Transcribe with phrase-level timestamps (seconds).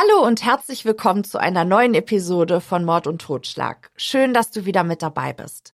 [0.00, 3.90] Hallo und herzlich willkommen zu einer neuen Episode von Mord und Totschlag.
[3.96, 5.74] Schön, dass du wieder mit dabei bist.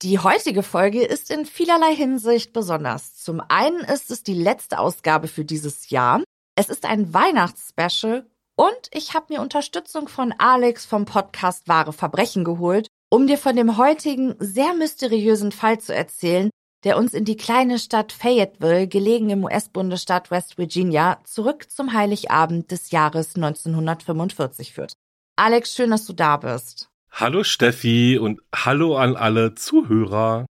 [0.00, 3.16] Die heutige Folge ist in vielerlei Hinsicht besonders.
[3.16, 6.22] Zum einen ist es die letzte Ausgabe für dieses Jahr.
[6.56, 12.44] Es ist ein Weihnachtsspecial und ich habe mir Unterstützung von Alex vom Podcast Wahre Verbrechen
[12.44, 16.48] geholt, um dir von dem heutigen sehr mysteriösen Fall zu erzählen,
[16.84, 22.70] der uns in die kleine Stadt Fayetteville, gelegen im US-Bundesstaat West Virginia, zurück zum Heiligabend
[22.70, 24.94] des Jahres 1945 führt.
[25.36, 26.88] Alex, schön, dass du da bist.
[27.10, 30.46] Hallo Steffi und hallo an alle Zuhörer.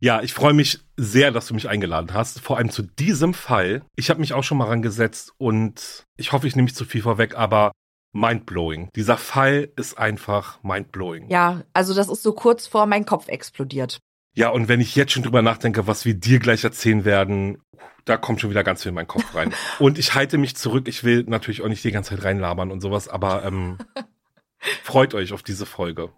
[0.00, 3.82] Ja, ich freue mich sehr, dass du mich eingeladen hast, vor allem zu diesem Fall.
[3.96, 7.02] Ich habe mich auch schon mal rangesetzt und ich hoffe, ich nehme nicht zu viel
[7.02, 7.72] vorweg, aber
[8.12, 8.88] mindblowing.
[8.94, 11.30] Dieser Fall ist einfach mindblowing.
[11.30, 14.00] Ja, also das ist so kurz vor mein Kopf explodiert.
[14.34, 17.62] Ja, und wenn ich jetzt schon drüber nachdenke, was wir dir gleich erzählen werden,
[18.04, 19.52] da kommt schon wieder ganz viel in meinen Kopf rein.
[19.78, 20.88] und ich halte mich zurück.
[20.88, 23.78] Ich will natürlich auch nicht die ganze Zeit reinlabern und sowas, aber ähm,
[24.82, 26.10] freut euch auf diese Folge.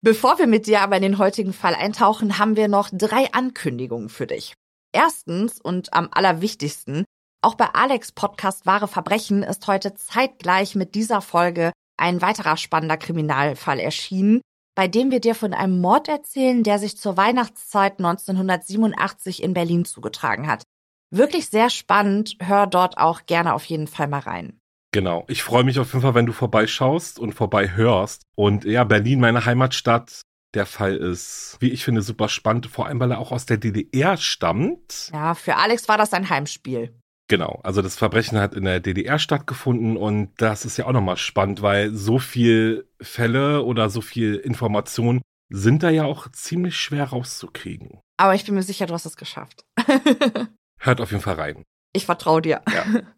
[0.00, 4.08] Bevor wir mit dir aber in den heutigen Fall eintauchen, haben wir noch drei Ankündigungen
[4.08, 4.54] für dich.
[4.92, 7.04] Erstens und am allerwichtigsten,
[7.42, 12.96] auch bei Alex Podcast Wahre Verbrechen ist heute zeitgleich mit dieser Folge ein weiterer spannender
[12.96, 14.40] Kriminalfall erschienen,
[14.78, 19.84] bei dem wir dir von einem Mord erzählen, der sich zur Weihnachtszeit 1987 in Berlin
[19.84, 20.62] zugetragen hat.
[21.10, 24.60] Wirklich sehr spannend, hör dort auch gerne auf jeden Fall mal rein.
[24.92, 25.24] Genau.
[25.26, 28.22] Ich freue mich auf jeden Fall, wenn du vorbeischaust und vorbeihörst.
[28.36, 30.22] Und ja, Berlin, meine Heimatstadt.
[30.54, 33.56] Der Fall ist, wie ich finde, super spannend, vor allem weil er auch aus der
[33.56, 35.10] DDR stammt.
[35.12, 36.94] Ja, für Alex war das ein Heimspiel.
[37.28, 41.18] Genau, also das Verbrechen hat in der DDR stattgefunden und das ist ja auch nochmal
[41.18, 47.04] spannend, weil so viel Fälle oder so viel Informationen sind da ja auch ziemlich schwer
[47.04, 48.00] rauszukriegen.
[48.16, 49.64] Aber ich bin mir sicher, du hast es geschafft.
[50.80, 51.64] Hört auf jeden Fall rein.
[51.92, 52.62] Ich vertraue dir.
[52.72, 52.84] Ja.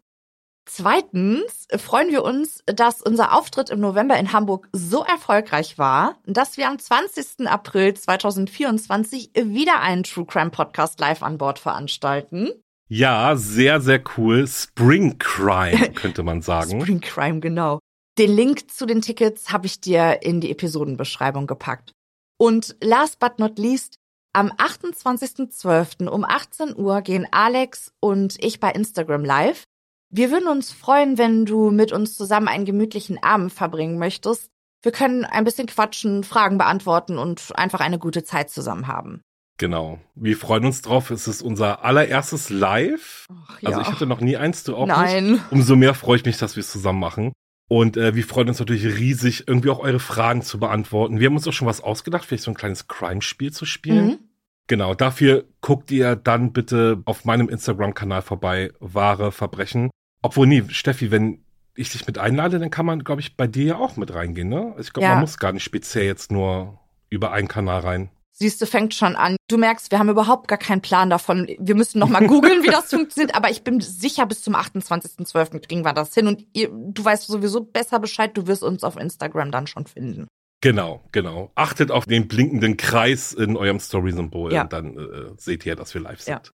[0.65, 6.57] Zweitens freuen wir uns, dass unser Auftritt im November in Hamburg so erfolgreich war, dass
[6.57, 7.47] wir am 20.
[7.47, 12.51] April 2024 wieder einen True Crime Podcast live an Bord veranstalten.
[12.93, 14.45] Ja, sehr, sehr cool.
[14.49, 16.81] Spring Crime, könnte man sagen.
[16.81, 17.79] Spring Crime, genau.
[18.17, 21.93] Den Link zu den Tickets habe ich dir in die Episodenbeschreibung gepackt.
[22.37, 23.95] Und last but not least,
[24.33, 26.09] am 28.12.
[26.09, 29.63] um 18 Uhr gehen Alex und ich bei Instagram live.
[30.09, 34.49] Wir würden uns freuen, wenn du mit uns zusammen einen gemütlichen Abend verbringen möchtest.
[34.83, 39.21] Wir können ein bisschen quatschen, Fragen beantworten und einfach eine gute Zeit zusammen haben.
[39.61, 39.99] Genau.
[40.15, 41.11] Wir freuen uns drauf.
[41.11, 43.27] Es ist unser allererstes Live.
[43.31, 43.85] Ach, Also ja.
[43.85, 45.33] ich hatte noch nie eins, du auch Nein.
[45.33, 45.43] nicht.
[45.51, 47.31] Umso mehr freue ich mich, dass wir es zusammen machen.
[47.69, 51.19] Und äh, wir freuen uns natürlich riesig, irgendwie auch eure Fragen zu beantworten.
[51.19, 54.05] Wir haben uns auch schon was ausgedacht, vielleicht so ein kleines Crime-Spiel zu spielen.
[54.07, 54.19] Mhm.
[54.65, 59.91] Genau, dafür guckt ihr dann bitte auf meinem Instagram-Kanal vorbei, wahre Verbrechen.
[60.23, 61.45] Obwohl, nee, Steffi, wenn
[61.75, 64.49] ich dich mit einlade, dann kann man, glaube ich, bei dir ja auch mit reingehen,
[64.49, 64.73] ne?
[64.79, 65.11] Ich glaube, Ja.
[65.13, 66.79] man muss gar nicht speziell jetzt nur
[67.11, 68.09] über einen Kanal rein.
[68.33, 69.35] Siehst du, fängt schon an.
[69.49, 71.47] Du merkst, wir haben überhaupt gar keinen Plan davon.
[71.59, 73.35] Wir müssen noch mal googeln, wie das funktioniert.
[73.35, 75.59] Aber ich bin sicher, bis zum 28.12.
[75.67, 76.27] kriegen wir das hin.
[76.27, 78.35] Und ihr, du weißt sowieso besser Bescheid.
[78.35, 80.27] Du wirst uns auf Instagram dann schon finden.
[80.61, 81.51] Genau, genau.
[81.55, 84.61] Achtet auf den blinkenden Kreis in eurem Story-Symbol Ja.
[84.63, 86.35] und dann äh, seht ihr, dass wir live Ja.
[86.37, 86.51] sind.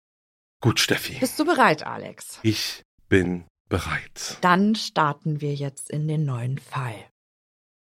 [0.61, 1.17] Gut, Steffi.
[1.19, 2.39] Bist du bereit, Alex?
[2.43, 4.37] Ich bin bereit.
[4.41, 6.95] Dann starten wir jetzt in den neuen Fall.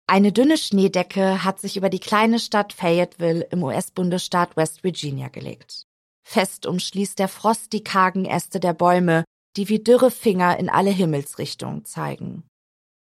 [0.06, 5.86] Eine dünne Schneedecke hat sich über die kleine Stadt Fayetteville im US-Bundesstaat West Virginia gelegt.
[6.26, 9.24] Fest umschließt der Frost die kargen Äste der Bäume,
[9.56, 12.44] die wie dürre Finger in alle Himmelsrichtungen zeigen.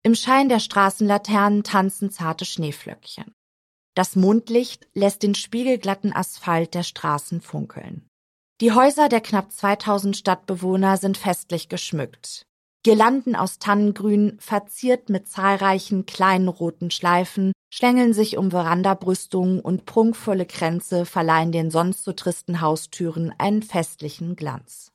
[0.03, 3.33] Im Schein der Straßenlaternen tanzen zarte Schneeflöckchen.
[3.94, 8.09] Das Mondlicht lässt den spiegelglatten Asphalt der Straßen funkeln.
[8.61, 12.43] Die Häuser der knapp 2000 Stadtbewohner sind festlich geschmückt.
[12.88, 20.46] Girlanden aus Tannengrün, verziert mit zahlreichen kleinen roten Schleifen, schlängeln sich um Verandabrüstungen und prunkvolle
[20.46, 24.90] Kränze verleihen den sonst so tristen Haustüren einen festlichen Glanz.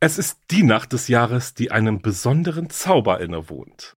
[0.00, 3.94] Es ist die Nacht des Jahres, die einem besonderen Zauber innewohnt.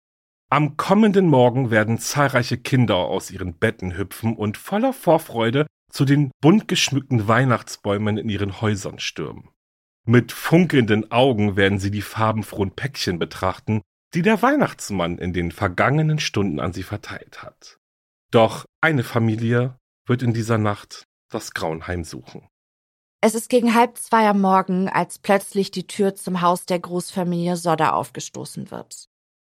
[0.51, 6.33] Am kommenden Morgen werden zahlreiche Kinder aus ihren Betten hüpfen und voller Vorfreude zu den
[6.43, 9.49] bunt geschmückten Weihnachtsbäumen in ihren Häusern stürmen.
[10.05, 13.83] Mit funkelnden Augen werden sie die farbenfrohen Päckchen betrachten,
[14.15, 17.79] die der Weihnachtsmann in den vergangenen Stunden an sie verteilt hat.
[18.31, 22.49] Doch eine Familie wird in dieser Nacht das Grauen heimsuchen.
[23.21, 27.57] Es ist gegen halb zwei am Morgen, als plötzlich die Tür zum Haus der Großfamilie
[27.57, 29.05] Sodder aufgestoßen wird.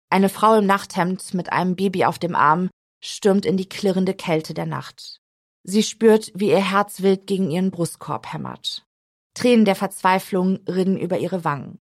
[0.09, 2.69] Eine Frau im Nachthemd mit einem Baby auf dem Arm
[3.03, 5.21] stürmt in die klirrende Kälte der Nacht.
[5.63, 8.87] Sie spürt, wie ihr Herz wild gegen ihren Brustkorb hämmert.
[9.39, 11.79] Tränen der Verzweiflung rinnen über ihre Wangen.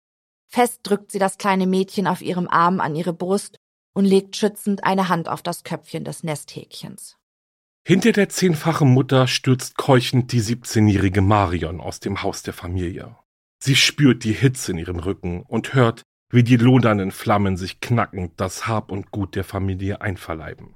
[0.49, 3.61] Fest drückt sie das kleine Mädchen auf ihrem Arm an ihre Brust
[3.95, 7.17] und legt schützend eine Hand auf das Köpfchen des Nesthäkchens.
[7.87, 13.17] Hinter der zehnfachen Mutter stürzt keuchend die 17-jährige Marion aus dem Haus der Familie.
[13.63, 18.33] Sie spürt die Hitze in ihrem Rücken und hört, wie die lodernden Flammen sich knackend
[18.41, 20.75] das Hab und Gut der Familie einverleiben.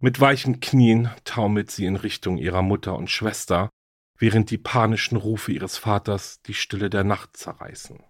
[0.00, 3.68] Mit weichen Knien taumelt sie in Richtung ihrer Mutter und Schwester,
[4.18, 8.02] während die panischen Rufe ihres Vaters die Stille der Nacht zerreißen.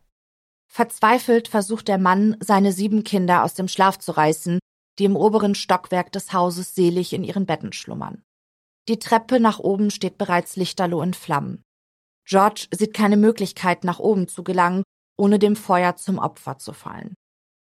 [0.69, 4.58] Verzweifelt versucht der Mann, seine sieben Kinder aus dem Schlaf zu reißen,
[4.99, 8.23] die im oberen Stockwerk des Hauses selig in ihren Betten schlummern.
[8.88, 11.62] Die Treppe nach oben steht bereits lichterloh in Flammen.
[12.25, 14.82] George sieht keine Möglichkeit, nach oben zu gelangen
[15.17, 17.14] ohne dem Feuer zum Opfer zu fallen.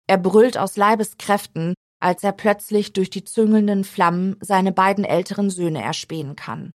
[0.07, 5.81] Er brüllt aus Leibeskräften, als er plötzlich durch die züngelnden Flammen seine beiden älteren Söhne
[5.81, 6.71] erspähen kann.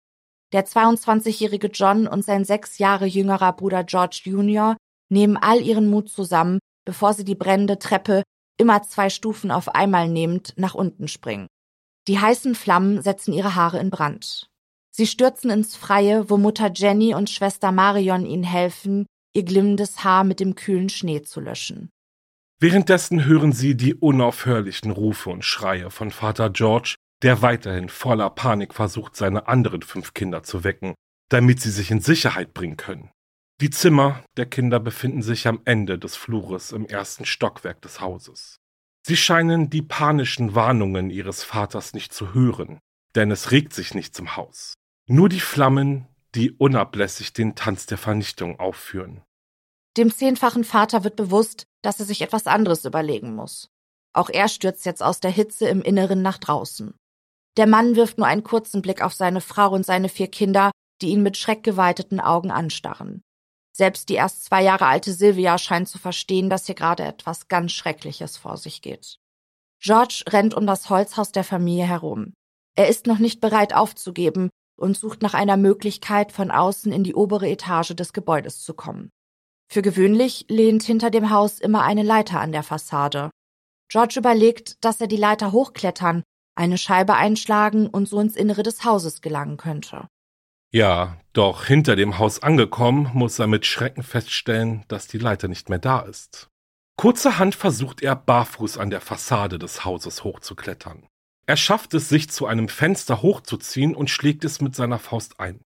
[0.53, 4.77] Der 22-jährige John und sein sechs Jahre jüngerer Bruder George Jr.
[5.11, 8.23] nehmen all ihren Mut zusammen, bevor sie die brennende Treppe,
[8.59, 11.49] immer zwei Stufen auf einmal nehmend, nach unten springen.
[12.09, 14.49] Die heißen Flammen setzen ihre Haare in Brand.
[14.91, 20.25] Sie stürzen ins Freie, wo Mutter Jenny und Schwester Marion ihnen helfen, ihr glimmendes Haar
[20.25, 21.91] mit dem kühlen Schnee zu löschen.
[22.59, 28.75] Währenddessen hören sie die unaufhörlichen Rufe und Schreie von Vater George, der weiterhin voller Panik
[28.75, 30.95] versucht, seine anderen fünf Kinder zu wecken,
[31.29, 33.11] damit sie sich in Sicherheit bringen können.
[33.61, 38.59] Die Zimmer der Kinder befinden sich am Ende des Flures im ersten Stockwerk des Hauses.
[39.05, 42.79] Sie scheinen die panischen Warnungen ihres Vaters nicht zu hören,
[43.15, 44.75] denn es regt sich nichts im Haus.
[45.09, 49.23] Nur die Flammen, die unablässig den Tanz der Vernichtung aufführen.
[49.97, 53.71] Dem zehnfachen Vater wird bewusst, dass er sich etwas anderes überlegen muss.
[54.13, 56.95] Auch er stürzt jetzt aus der Hitze im Inneren nach draußen.
[57.59, 60.71] Der Mann wirft nur einen kurzen Blick auf seine Frau und seine vier Kinder,
[61.03, 63.21] die ihn mit schreckgeweiteten Augen anstarren.
[63.73, 67.73] Selbst die erst zwei Jahre alte Sylvia scheint zu verstehen, dass hier gerade etwas ganz
[67.73, 69.19] Schreckliches vor sich geht.
[69.81, 72.33] George rennt um das Holzhaus der Familie herum.
[72.77, 77.15] Er ist noch nicht bereit aufzugeben und sucht nach einer Möglichkeit, von außen in die
[77.17, 79.11] obere Etage des Gebäudes zu kommen.
[79.69, 83.31] Für gewöhnlich lehnt hinter dem Haus immer eine Leiter an der Fassade.
[83.89, 86.23] George überlegt, dass er die Leiter hochklettern,
[86.59, 90.09] eine Scheibe einschlagen und so ins Innere des Hauses gelangen könnte.
[90.71, 95.71] Ja, doch hinter dem Haus angekommen, muss er mit Schrecken feststellen, dass die Leiter nicht
[95.71, 96.49] mehr da ist.
[96.97, 101.07] Kurzerhand versucht er barfuß an der Fassade des Hauses hochzuklettern.
[101.47, 105.63] Er schafft es, sich zu einem Fenster hochzuziehen und schlägt es mit seiner Faust ein.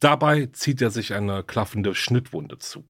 [0.00, 2.86] Dabei zieht er sich eine klaffende Schnittwunde zu.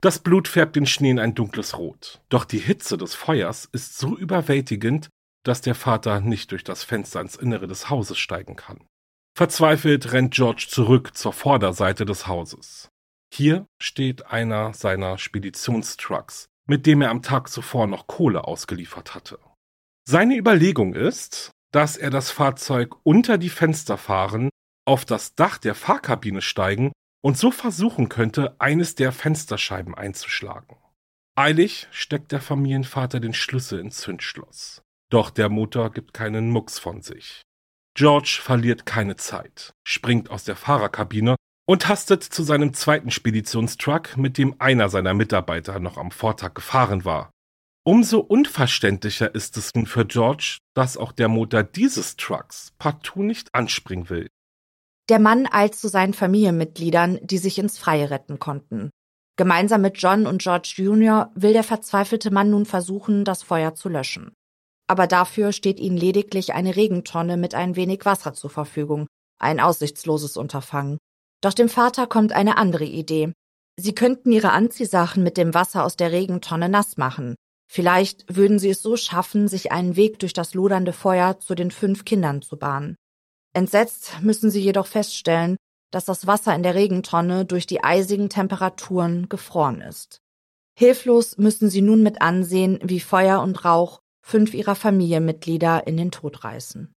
[0.00, 2.20] Das Blut färbt den Schnee in ein dunkles Rot.
[2.30, 5.08] Doch die Hitze des Feuers ist so überwältigend,
[5.46, 8.84] dass der Vater nicht durch das Fenster ins Innere des Hauses steigen kann.
[9.36, 12.88] Verzweifelt rennt George zurück zur Vorderseite des Hauses.
[13.32, 19.38] Hier steht einer seiner Speditionstrucks, mit dem er am Tag zuvor noch Kohle ausgeliefert hatte.
[20.08, 24.48] Seine Überlegung ist, dass er das Fahrzeug unter die Fenster fahren,
[24.86, 30.76] auf das Dach der Fahrkabine steigen und so versuchen könnte, eines der Fensterscheiben einzuschlagen.
[31.36, 34.82] Eilig steckt der Familienvater den Schlüssel ins Zündschloss.
[35.10, 37.42] Doch der Motor gibt keinen Mucks von sich.
[37.94, 41.36] George verliert keine Zeit, springt aus der Fahrerkabine
[41.66, 47.04] und hastet zu seinem zweiten Speditionstruck, mit dem einer seiner Mitarbeiter noch am Vortag gefahren
[47.04, 47.30] war.
[47.84, 53.54] Umso unverständlicher ist es nun für George, dass auch der Motor dieses Trucks partout nicht
[53.54, 54.28] anspringen will.
[55.08, 58.90] Der Mann eilt zu seinen Familienmitgliedern, die sich ins Freie retten konnten.
[59.36, 61.30] Gemeinsam mit John und George Jr.
[61.34, 64.32] will der verzweifelte Mann nun versuchen, das Feuer zu löschen.
[64.88, 69.06] Aber dafür steht ihnen lediglich eine Regentonne mit ein wenig Wasser zur Verfügung,
[69.38, 70.98] ein aussichtsloses Unterfangen.
[71.42, 73.32] Doch dem Vater kommt eine andere Idee.
[73.78, 77.34] Sie könnten ihre Anziehsachen mit dem Wasser aus der Regentonne nass machen.
[77.70, 81.70] Vielleicht würden sie es so schaffen, sich einen Weg durch das lodernde Feuer zu den
[81.70, 82.96] fünf Kindern zu bahnen.
[83.54, 85.56] Entsetzt müssen sie jedoch feststellen,
[85.90, 90.20] dass das Wasser in der Regentonne durch die eisigen Temperaturen gefroren ist.
[90.78, 96.10] Hilflos müssen sie nun mit ansehen, wie Feuer und Rauch fünf ihrer Familienmitglieder in den
[96.10, 96.92] Tod reißen.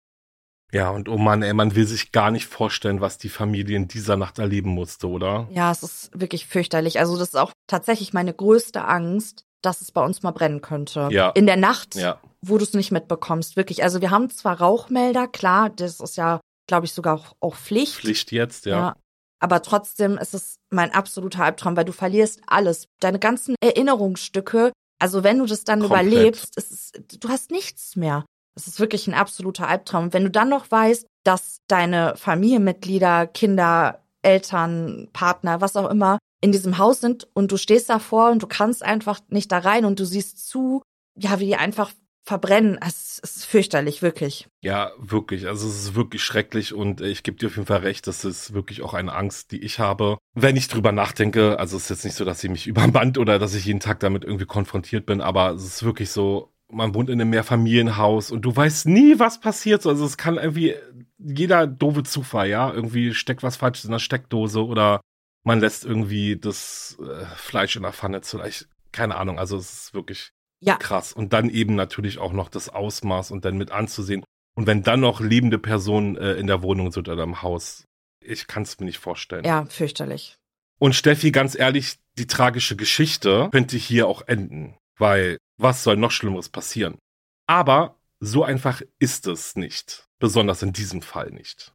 [0.73, 3.88] Ja, und oh Mann, ey, man will sich gar nicht vorstellen, was die Familie in
[3.88, 5.49] dieser Nacht erleben musste, oder?
[5.50, 6.99] Ja, es ist wirklich fürchterlich.
[6.99, 11.08] Also das ist auch tatsächlich meine größte Angst, dass es bei uns mal brennen könnte.
[11.11, 11.30] Ja.
[11.30, 12.20] In der Nacht, Ja.
[12.42, 13.82] wo du es nicht mitbekommst, wirklich.
[13.82, 17.94] Also wir haben zwar Rauchmelder, klar, das ist ja, glaube ich, sogar auch, auch Pflicht.
[17.94, 18.94] Pflicht jetzt, ja.
[19.40, 22.87] Aber trotzdem ist es mein absoluter Albtraum, weil du verlierst alles.
[23.00, 24.73] Deine ganzen Erinnerungsstücke.
[24.98, 26.06] Also wenn du das dann Komplett.
[26.06, 28.24] überlebst, es, du hast nichts mehr.
[28.56, 30.04] Es ist wirklich ein absoluter Albtraum.
[30.04, 36.18] Und wenn du dann noch weißt, dass deine Familienmitglieder, Kinder, Eltern, Partner, was auch immer,
[36.40, 39.84] in diesem Haus sind und du stehst davor und du kannst einfach nicht da rein
[39.84, 40.82] und du siehst zu,
[41.16, 41.92] ja, wie die einfach
[42.28, 42.78] verbrennen.
[42.87, 44.49] Es ist fürchterlich, wirklich.
[44.61, 45.49] Ja, wirklich.
[45.49, 48.52] Also es ist wirklich schrecklich und ich gebe dir auf jeden Fall recht, das ist
[48.52, 50.18] wirklich auch eine Angst, die ich habe.
[50.35, 53.38] Wenn ich drüber nachdenke, also es ist jetzt nicht so, dass sie mich übermannt oder
[53.38, 57.08] dass ich jeden Tag damit irgendwie konfrontiert bin, aber es ist wirklich so, man wohnt
[57.08, 59.87] in einem Mehrfamilienhaus und du weißt nie, was passiert.
[59.87, 60.75] Also es kann irgendwie
[61.18, 65.00] jeder doofe Zufall, ja, irgendwie steckt was Falsches in der Steckdose oder
[65.44, 68.38] man lässt irgendwie das äh, Fleisch in der Pfanne zu.
[68.44, 70.76] Ich, keine Ahnung, also es ist wirklich Ja.
[70.76, 71.12] krass.
[71.12, 74.24] Und dann eben natürlich auch noch das Ausmaß und dann mit anzusehen.
[74.56, 77.84] Und wenn dann noch lebende Personen äh, in der Wohnung sind oder im Haus,
[78.20, 79.44] ich kann es mir nicht vorstellen.
[79.44, 80.36] Ja, fürchterlich.
[80.80, 86.10] Und Steffi, ganz ehrlich, die tragische Geschichte könnte hier auch enden, weil was soll noch
[86.10, 86.98] Schlimmeres passieren?
[87.46, 91.72] Aber so einfach ist es nicht, besonders in diesem Fall nicht.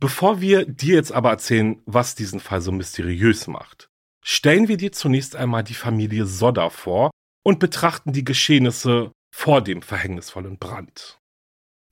[0.00, 3.88] Bevor wir dir jetzt aber erzählen, was diesen Fall so mysteriös macht,
[4.22, 7.10] stellen wir dir zunächst einmal die Familie Sodder vor
[7.44, 11.20] und betrachten die Geschehnisse vor dem verhängnisvollen Brand.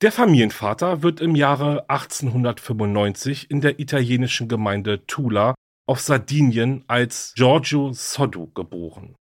[0.01, 5.55] Der Familienvater wird im Jahre 1895 in der italienischen Gemeinde Tula
[5.87, 9.15] auf Sardinien als Giorgio Soddu geboren.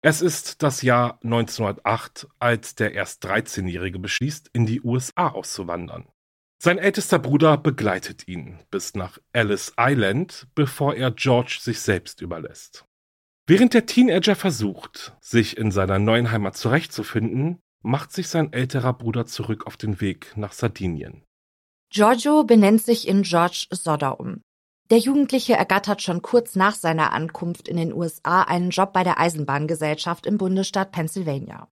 [0.00, 6.06] Es ist das Jahr 1908, als der erst 13-Jährige beschließt, in die USA auszuwandern.
[6.62, 12.84] Sein ältester Bruder begleitet ihn bis nach Ellis Island, bevor er George sich selbst überlässt.
[13.48, 19.24] Während der Teenager versucht, sich in seiner neuen Heimat zurechtzufinden, macht sich sein älterer Bruder
[19.24, 21.24] zurück auf den Weg nach Sardinien.
[21.88, 24.42] Giorgio benennt sich in George Sodder um.
[24.90, 29.18] Der Jugendliche ergattert schon kurz nach seiner Ankunft in den USA einen Job bei der
[29.18, 31.68] Eisenbahngesellschaft im Bundesstaat Pennsylvania.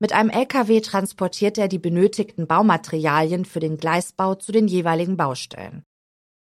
[0.00, 5.84] Mit einem LKW transportiert er die benötigten Baumaterialien für den Gleisbau zu den jeweiligen Baustellen.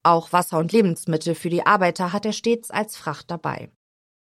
[0.04, 3.72] Auch Wasser und Lebensmittel für die Arbeiter hat er stets als Fracht dabei.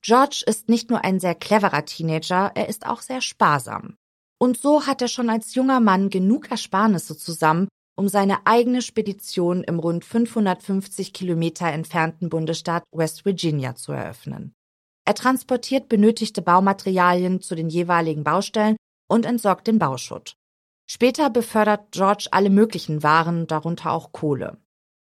[0.02, 3.97] George ist nicht nur ein sehr cleverer Teenager, er ist auch sehr sparsam.
[4.38, 9.62] Und so hat er schon als junger Mann genug Ersparnisse zusammen, um seine eigene Spedition
[9.62, 14.54] im rund 550 Kilometer entfernten Bundesstaat West Virginia zu eröffnen.
[15.04, 18.76] Er transportiert benötigte Baumaterialien zu den jeweiligen Baustellen
[19.07, 20.35] und entsorgt den Bauschutt.
[20.90, 24.57] Später befördert George alle möglichen Waren, darunter auch Kohle.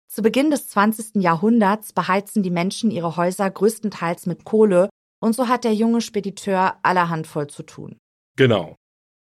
[0.07, 1.21] Zu Beginn des 20.
[1.21, 6.77] Jahrhunderts beheizen die Menschen ihre Häuser größtenteils mit Kohle und so hat der junge Spediteur
[6.83, 7.97] allerhand voll zu tun.
[8.37, 8.75] Genau.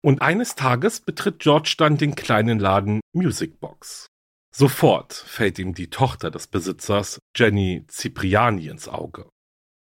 [0.05, 4.07] Und eines Tages betritt George dann den kleinen Laden Music Box.
[4.55, 9.29] Sofort fällt ihm die Tochter des Besitzers, Jenny Cipriani, ins Auge.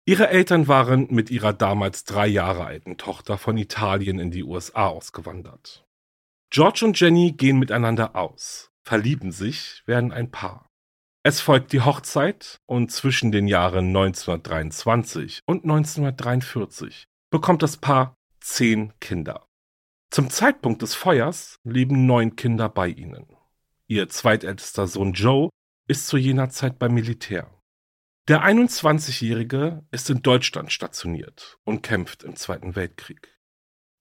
[0.05, 4.87] Ihre Eltern waren mit ihrer damals drei Jahre alten Tochter von Italien in die USA
[4.87, 5.85] ausgewandert.
[6.51, 10.68] George und Jenny gehen miteinander aus, verlieben sich, werden ein Paar.
[11.21, 18.93] Es folgt die Hochzeit und zwischen den Jahren 1923 und 1943 bekommt das Paar zehn
[19.01, 19.45] Kinder.
[20.11, 23.27] Zum Zeitpunkt des Feuers leben neun Kinder bei ihnen.
[23.87, 25.49] Ihr zweitältester Sohn Joe
[25.89, 27.53] ist zu jener Zeit beim Militär.
[28.29, 33.37] Der 21-Jährige ist in Deutschland stationiert und kämpft im Zweiten Weltkrieg.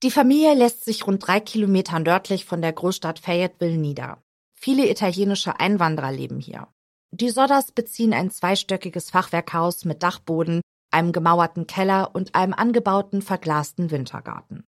[0.05, 4.23] Die Familie lässt sich rund drei Kilometer nördlich von der Großstadt Fayetteville nieder.
[4.53, 6.69] Viele italienische Einwanderer leben hier.
[7.11, 10.61] Die Sodders beziehen ein zweistöckiges Fachwerkhaus mit Dachboden,
[10.91, 14.65] einem gemauerten Keller und einem angebauten verglasten Wintergarten.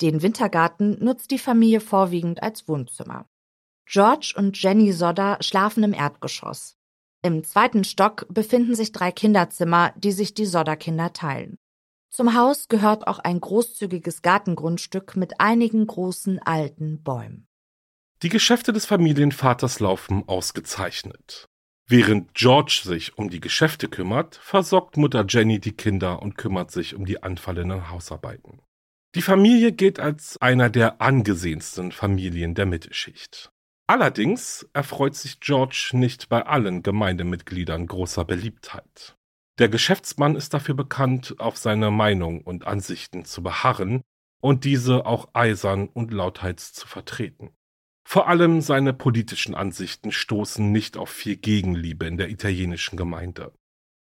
[0.00, 3.26] Den Wintergarten nutzt die Familie vorwiegend als Wohnzimmer.
[3.86, 6.76] George und Jenny Sodder schlafen im Erdgeschoss.
[7.22, 11.56] Im zweiten Stock befinden sich drei Kinderzimmer, die sich die Sodder-Kinder teilen.
[12.10, 17.46] Zum Haus gehört auch ein großzügiges Gartengrundstück mit einigen großen alten Bäumen.
[18.22, 21.46] Die Geschäfte des Familienvaters laufen ausgezeichnet.
[21.88, 26.96] Während George sich um die Geschäfte kümmert, versorgt Mutter Jenny die Kinder und kümmert sich
[26.96, 28.60] um die anfallenden Hausarbeiten.
[29.14, 33.52] Die Familie gilt als einer der angesehensten Familien der Mittelschicht.
[33.86, 39.16] Allerdings erfreut sich George nicht bei allen Gemeindemitgliedern großer Beliebtheit.
[39.58, 44.02] Der Geschäftsmann ist dafür bekannt, auf seine Meinung und Ansichten zu beharren
[44.42, 47.50] und diese auch eisern und lauthals zu vertreten.
[48.08, 53.52] Vor allem seine politischen Ansichten stoßen nicht auf viel Gegenliebe in der italienischen Gemeinde.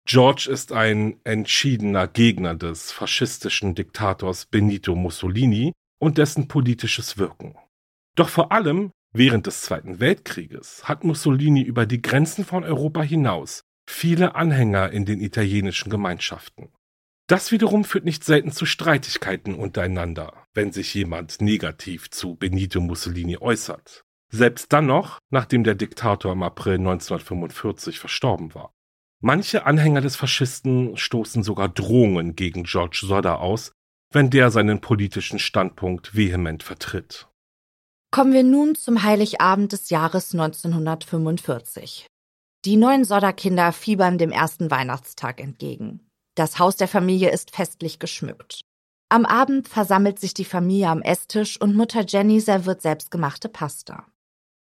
[0.05, 7.57] George ist ein entschiedener Gegner des faschistischen Diktators Benito Mussolini und dessen politisches Wirken.
[8.17, 13.63] Doch vor allem Während des Zweiten Weltkrieges hat Mussolini über die Grenzen von Europa hinaus
[13.89, 16.73] viele Anhänger in den italienischen Gemeinschaften.
[17.27, 23.39] Das wiederum führt nicht selten zu Streitigkeiten untereinander, wenn sich jemand negativ zu Benito Mussolini
[23.39, 24.05] äußert.
[24.31, 28.73] Selbst dann noch, nachdem der Diktator im April 1945 verstorben war.
[29.23, 33.73] Manche Anhänger des Faschisten stoßen sogar Drohungen gegen George Sodder aus,
[34.13, 37.29] wenn der seinen politischen Standpunkt vehement vertritt.
[38.11, 42.07] Kommen wir nun zum Heiligabend des Jahres 1945.
[42.65, 46.01] Die neuen Sodderkinder fiebern dem ersten Weihnachtstag entgegen.
[46.35, 48.63] Das Haus der Familie ist festlich geschmückt.
[49.09, 54.07] Am Abend versammelt sich die Familie am Esstisch und Mutter Jenny serviert selbstgemachte Pasta.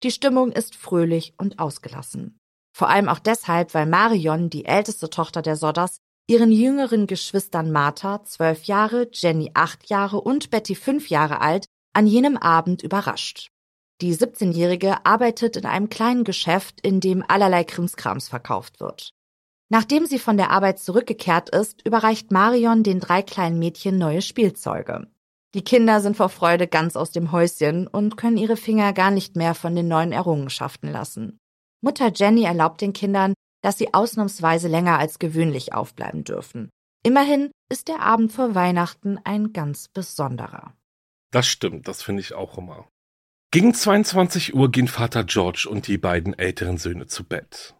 [0.02, 2.38] Die Stimmung ist fröhlich und ausgelassen.
[2.76, 8.22] Vor allem auch deshalb, weil Marion, die älteste Tochter der Sodders, ihren jüngeren Geschwistern Martha,
[8.24, 13.48] zwölf Jahre, Jenny, acht Jahre und Betty, fünf Jahre alt, an jenem Abend überrascht.
[14.02, 19.15] Die 17-Jährige arbeitet in einem kleinen Geschäft, in dem allerlei Krimskrams verkauft wird.
[19.68, 25.08] Nachdem sie von der Arbeit zurückgekehrt ist, überreicht Marion den drei kleinen Mädchen neue Spielzeuge.
[25.54, 29.36] Die Kinder sind vor Freude ganz aus dem Häuschen und können ihre Finger gar nicht
[29.36, 31.38] mehr von den neuen Errungenschaften lassen.
[31.80, 36.70] Mutter Jenny erlaubt den Kindern, dass sie ausnahmsweise länger als gewöhnlich aufbleiben dürfen.
[37.02, 40.74] Immerhin ist der Abend vor Weihnachten ein ganz besonderer.
[41.32, 42.88] Das stimmt, das finde ich auch immer.
[43.52, 47.74] Gegen 22 Uhr gehen Vater George und die beiden älteren Söhne zu Bett.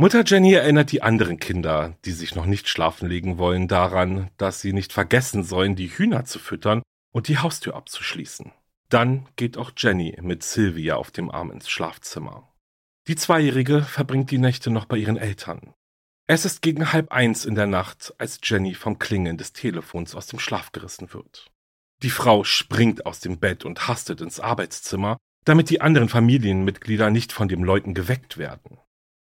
[0.00, 4.62] Mutter Jenny erinnert die anderen Kinder, die sich noch nicht schlafen legen wollen, daran, dass
[4.62, 6.82] sie nicht vergessen sollen, die Hühner zu füttern
[7.12, 8.50] und die Haustür abzuschließen.
[8.88, 12.50] Dann geht auch Jenny mit Sylvia auf dem Arm ins Schlafzimmer.
[13.08, 15.74] Die Zweijährige verbringt die Nächte noch bei ihren Eltern.
[16.26, 20.28] Es ist gegen halb eins in der Nacht, als Jenny vom Klingeln des Telefons aus
[20.28, 21.50] dem Schlaf gerissen wird.
[22.02, 27.32] Die Frau springt aus dem Bett und hastet ins Arbeitszimmer, damit die anderen Familienmitglieder nicht
[27.32, 28.78] von dem Leuten geweckt werden.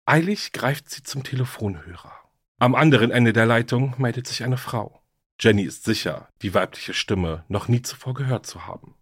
[0.06, 2.12] Eilig greift sie zum Telefonhörer.
[2.60, 5.02] Am anderen Ende der Leitung meldet sich eine Frau.
[5.40, 8.96] Jenny ist sicher, die weibliche Stimme noch nie zuvor gehört zu haben.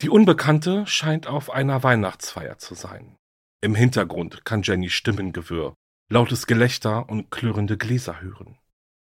[0.00, 3.16] Die Unbekannte scheint auf einer Weihnachtsfeier zu sein.
[3.60, 5.74] Im Hintergrund kann Jenny Stimmengewirr,
[6.10, 8.58] lautes Gelächter und klirrende Gläser hören.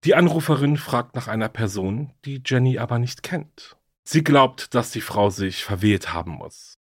[0.04, 3.76] Die Anruferin fragt nach einer Person, die Jenny aber nicht kennt.
[4.08, 6.76] Sie glaubt, dass die Frau sich verwählt haben muss.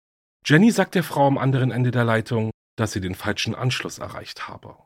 [0.45, 4.47] Jenny sagt der Frau am anderen Ende der Leitung, dass sie den falschen Anschluss erreicht
[4.47, 4.77] habe.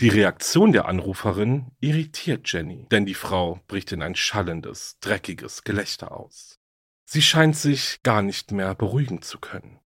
[0.00, 6.12] Die Reaktion der Anruferin irritiert Jenny, denn die Frau bricht in ein schallendes, dreckiges Gelächter
[6.12, 6.58] aus.
[7.04, 9.78] Sie scheint sich gar nicht mehr beruhigen zu können.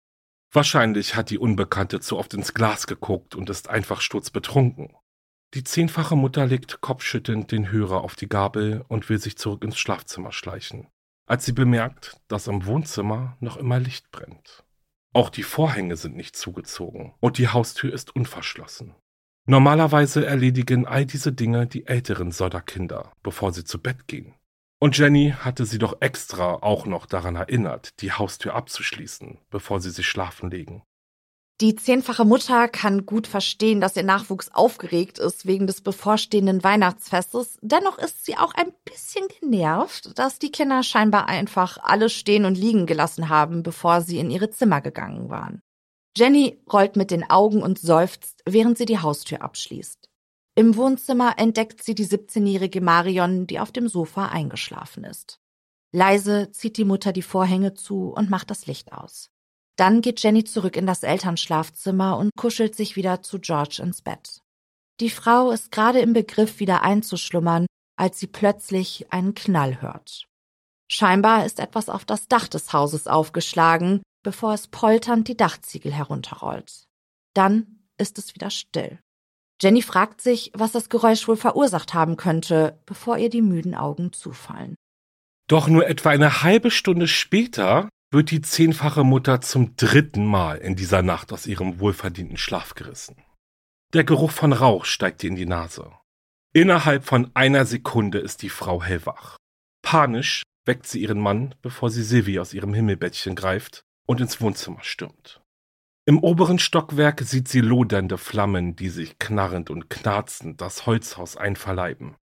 [0.51, 4.95] Wahrscheinlich hat die Unbekannte zu oft ins Glas geguckt und ist einfach sturzbetrunken.
[5.55, 9.79] Die zehnfache Mutter legt kopfschüttelnd den Hörer auf die Gabel und will sich zurück ins
[9.79, 10.89] Schlafzimmer schleichen
[11.27, 14.65] als sie bemerkt, dass im Wohnzimmer noch immer Licht brennt.
[15.13, 18.95] Auch die Vorhänge sind nicht zugezogen und die Haustür ist unverschlossen.
[19.47, 24.35] Normalerweise erledigen all diese Dinge die älteren Sodderkinder, bevor sie zu Bett gehen.
[24.79, 29.91] Und Jenny hatte sie doch extra auch noch daran erinnert, die Haustür abzuschließen, bevor sie
[29.91, 30.83] sich schlafen legen.
[31.61, 37.59] Die zehnfache Mutter kann gut verstehen, dass ihr Nachwuchs aufgeregt ist wegen des bevorstehenden Weihnachtsfestes.
[37.61, 42.57] Dennoch ist sie auch ein bisschen genervt, dass die Kinder scheinbar einfach alles stehen und
[42.57, 45.63] liegen gelassen haben, bevor sie in ihre Zimmer gegangen waren.
[46.17, 50.09] Jenny rollt mit den Augen und seufzt, während sie die Haustür abschließt.
[50.55, 55.39] Im Wohnzimmer entdeckt sie die 17-jährige Marion, die auf dem Sofa eingeschlafen ist.
[55.93, 59.32] Leise zieht die Mutter die Vorhänge zu und macht das Licht aus.
[59.77, 64.43] Dann geht Jenny zurück in das Elternschlafzimmer und kuschelt sich wieder zu George ins Bett.
[65.01, 70.27] Die Frau ist gerade im Begriff, wieder einzuschlummern, als sie plötzlich einen Knall hört.
[70.91, 76.85] Scheinbar ist etwas auf das Dach des Hauses aufgeschlagen, bevor es polternd die Dachziegel herunterrollt.
[77.35, 78.99] Dann ist es wieder still.
[79.61, 84.13] Jenny fragt sich, was das Geräusch wohl verursacht haben könnte, bevor ihr die müden Augen
[84.13, 84.75] zufallen.
[85.49, 90.77] Doch nur etwa eine halbe Stunde später wird die zehnfache Mutter zum dritten Mal in
[90.77, 93.17] dieser Nacht aus ihrem wohlverdienten Schlaf gerissen.
[93.95, 95.91] Der Geruch von Rauch steigt ihr in die Nase.
[96.53, 99.37] Innerhalb von einer Sekunde ist die Frau hellwach.
[99.83, 104.83] Panisch weckt sie ihren Mann, bevor sie Sylvie aus ihrem Himmelbettchen greift und ins Wohnzimmer
[104.83, 105.41] stürmt.
[106.05, 112.17] Im oberen Stockwerk sieht sie lodernde Flammen, die sich knarrend und knarzend das Holzhaus einverleiben.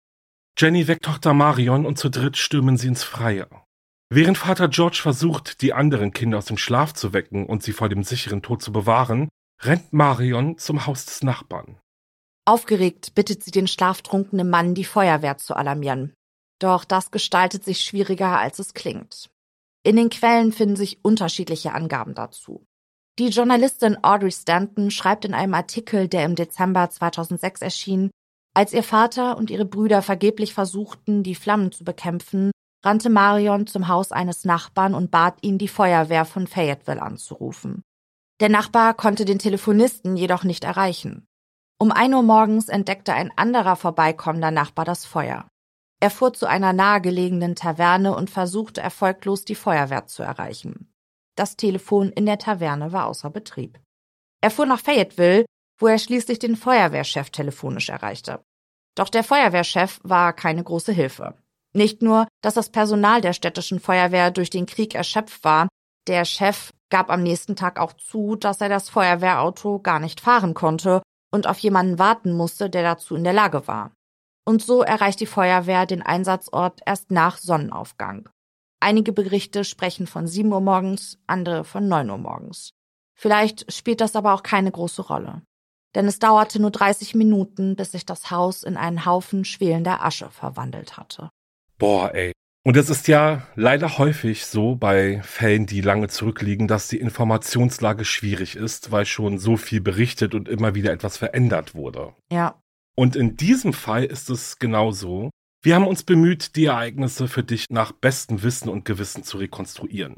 [0.57, 3.47] Jenny weckt Tochter Marion und zu dritt stürmen sie ins Freie.
[4.11, 7.89] Während Vater George versucht, die anderen Kinder aus dem Schlaf zu wecken und sie vor
[7.89, 9.29] dem sicheren Tod zu bewahren,
[9.61, 11.77] rennt Marion zum Haus des Nachbarn.
[12.45, 16.13] Aufgeregt bittet sie den schlaftrunkenen Mann, die Feuerwehr zu alarmieren.
[16.57, 19.29] Doch das gestaltet sich schwieriger, als es klingt.
[19.83, 22.65] In den Quellen finden sich unterschiedliche Angaben dazu.
[23.19, 28.09] Die Journalistin Audrey Stanton schreibt in einem Artikel, der im Dezember 2006 erschien,
[28.55, 32.51] als ihr Vater und ihre Brüder vergeblich versuchten, die Flammen zu bekämpfen,
[32.83, 37.83] rannte Marion zum Haus eines Nachbarn und bat ihn, die Feuerwehr von Fayetteville anzurufen.
[38.39, 41.27] Der Nachbar konnte den Telefonisten jedoch nicht erreichen.
[41.77, 45.47] Um ein Uhr morgens entdeckte ein anderer vorbeikommender Nachbar das Feuer.
[46.01, 50.93] Er fuhr zu einer nahegelegenen Taverne und versuchte erfolglos die Feuerwehr zu erreichen.
[51.35, 53.79] Das Telefon in der Taverne war außer Betrieb.
[54.41, 55.45] Er fuhr nach Fayetteville,
[55.77, 58.41] wo er schließlich den Feuerwehrchef telefonisch erreichte.
[58.95, 61.37] Doch der Feuerwehrchef war keine große Hilfe.
[61.73, 65.67] Nicht nur, dass das Personal der städtischen Feuerwehr durch den Krieg erschöpft war,
[66.07, 70.53] der Chef gab am nächsten Tag auch zu, dass er das Feuerwehrauto gar nicht fahren
[70.55, 73.91] konnte und auf jemanden warten musste, der dazu in der Lage war.
[74.45, 78.29] Und so erreicht die Feuerwehr den Einsatzort erst nach Sonnenaufgang.
[78.79, 82.71] Einige Berichte sprechen von 7 Uhr morgens, andere von 9 Uhr morgens.
[83.15, 85.43] Vielleicht spielt das aber auch keine große Rolle.
[85.93, 90.29] Denn es dauerte nur 30 Minuten, bis sich das Haus in einen Haufen schwelender Asche
[90.29, 91.29] verwandelt hatte.
[91.79, 92.33] Boah, ey.
[92.65, 98.03] Und es ist ja leider häufig so bei Fällen, die lange zurückliegen, dass die Informationslage
[98.03, 102.13] schwierig ist, weil schon so viel berichtet und immer wieder etwas verändert wurde.
[102.31, 102.61] Ja.
[102.95, 105.29] Und in diesem Fall ist es genauso.
[105.63, 110.17] Wir haben uns bemüht, die Ereignisse für dich nach bestem Wissen und Gewissen zu rekonstruieren.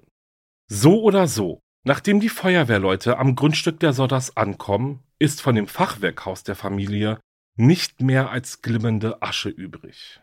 [0.67, 6.43] So oder so, nachdem die Feuerwehrleute am Grundstück der Sodders ankommen, ist von dem Fachwerkhaus
[6.43, 7.19] der Familie
[7.55, 10.21] nicht mehr als glimmende Asche übrig.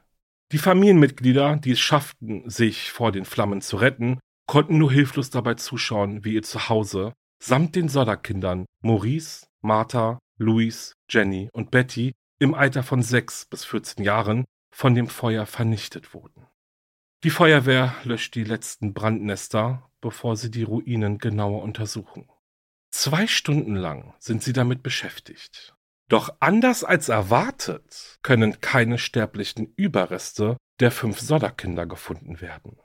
[0.51, 5.55] Die Familienmitglieder, die es schafften, sich vor den Flammen zu retten, konnten nur hilflos dabei
[5.55, 12.83] zuschauen, wie ihr Zuhause samt den Sodderkindern Maurice, Martha, Louise, Jenny und Betty im Alter
[12.83, 16.47] von sechs bis 14 Jahren von dem Feuer vernichtet wurden.
[17.25, 22.29] Die Feuerwehr löscht die letzten Brandnester, bevor sie die Ruinen genauer untersuchen.
[22.91, 25.75] Zwei Stunden lang sind sie damit beschäftigt.
[26.09, 32.79] Doch anders als erwartet können keine sterblichen Überreste der fünf Sodderkinder gefunden werden.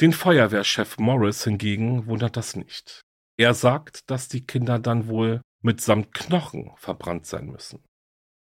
[0.00, 3.02] Den Feuerwehrchef Morris hingegen wundert das nicht.
[3.38, 7.82] Er sagt, dass die Kinder dann wohl mitsamt Knochen verbrannt sein müssen.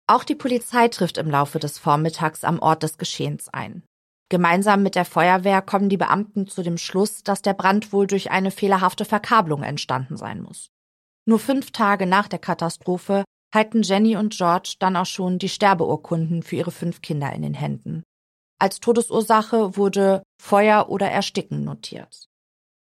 [0.09, 3.83] Auch die Polizei trifft im Laufe des Vormittags am Ort des Geschehens ein.
[4.29, 8.31] Gemeinsam mit der Feuerwehr kommen die Beamten zu dem Schluss, dass der Brand wohl durch
[8.31, 10.69] eine fehlerhafte Verkabelung entstanden sein muss.
[11.27, 16.43] Nur fünf Tage nach der Katastrophe halten Jenny und George dann auch schon die Sterbeurkunden
[16.43, 18.03] für ihre fünf Kinder in den Händen.
[18.59, 22.27] Als Todesursache wurde Feuer oder Ersticken notiert.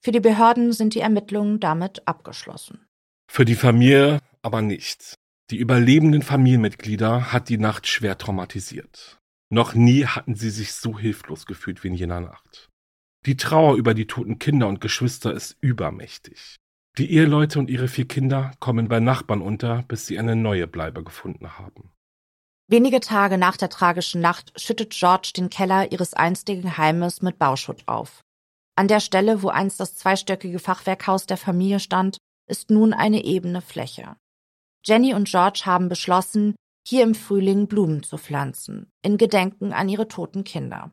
[0.02, 2.86] Für die Behörden sind die Ermittlungen damit abgeschlossen.
[3.28, 5.16] Für die Familie aber nicht.
[5.50, 9.18] Die überlebenden Familienmitglieder hat die Nacht schwer traumatisiert.
[9.48, 12.68] Noch nie hatten sie sich so hilflos gefühlt wie in jener Nacht.
[13.26, 16.56] Die Trauer über die toten Kinder und Geschwister ist übermächtig.
[16.98, 21.04] Die Eheleute und ihre vier Kinder kommen bei Nachbarn unter, bis sie eine neue Bleibe
[21.04, 21.92] gefunden haben.
[22.68, 27.86] Wenige Tage nach der tragischen Nacht schüttet George den Keller ihres einstigen Heimes mit Bauschutt
[27.86, 28.22] auf.
[28.76, 32.16] An der Stelle, wo einst das zweistöckige Fachwerkhaus der Familie stand,
[32.48, 34.16] ist nun eine ebene Fläche.
[34.84, 36.56] Jenny und George haben beschlossen,
[36.86, 40.92] hier im Frühling Blumen zu pflanzen, in Gedenken an ihre toten Kinder.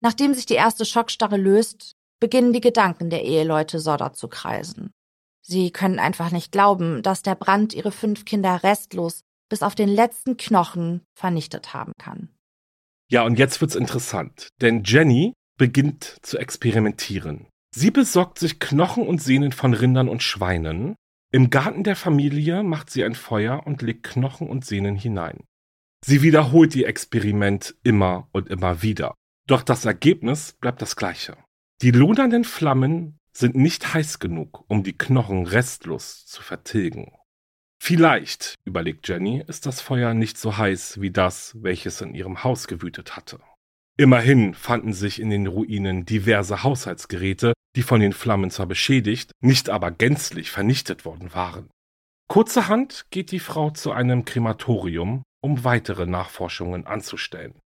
[0.00, 4.90] Nachdem sich die erste Schockstarre löst, beginnen die Gedanken der Eheleute Sodder zu kreisen.
[5.46, 9.88] Sie können einfach nicht glauben, dass der Brand ihre fünf Kinder restlos bis auf den
[9.88, 12.30] letzten Knochen vernichtet haben kann.
[13.10, 17.46] Ja, und jetzt wird's interessant, denn Jenny beginnt zu experimentieren.
[17.74, 20.96] Sie besorgt sich Knochen und Sehnen von Rindern und Schweinen
[21.34, 25.42] im Garten der Familie macht sie ein Feuer und legt Knochen und Sehnen hinein.
[26.06, 29.16] Sie wiederholt ihr Experiment immer und immer wieder.
[29.48, 31.36] Doch das Ergebnis bleibt das gleiche.
[31.82, 37.12] Die lodernden Flammen sind nicht heiß genug, um die Knochen restlos zu vertilgen.
[37.82, 42.66] Vielleicht, überlegt Jenny, ist das Feuer nicht so heiß wie das, welches in ihrem Haus
[42.66, 43.40] gewütet hatte.
[43.96, 49.68] Immerhin fanden sich in den Ruinen diverse Haushaltsgeräte, die von den Flammen zwar beschädigt, nicht
[49.68, 51.68] aber gänzlich vernichtet worden waren.
[52.28, 57.60] Kurzerhand geht die Frau zu einem Krematorium, um weitere Nachforschungen anzustellen.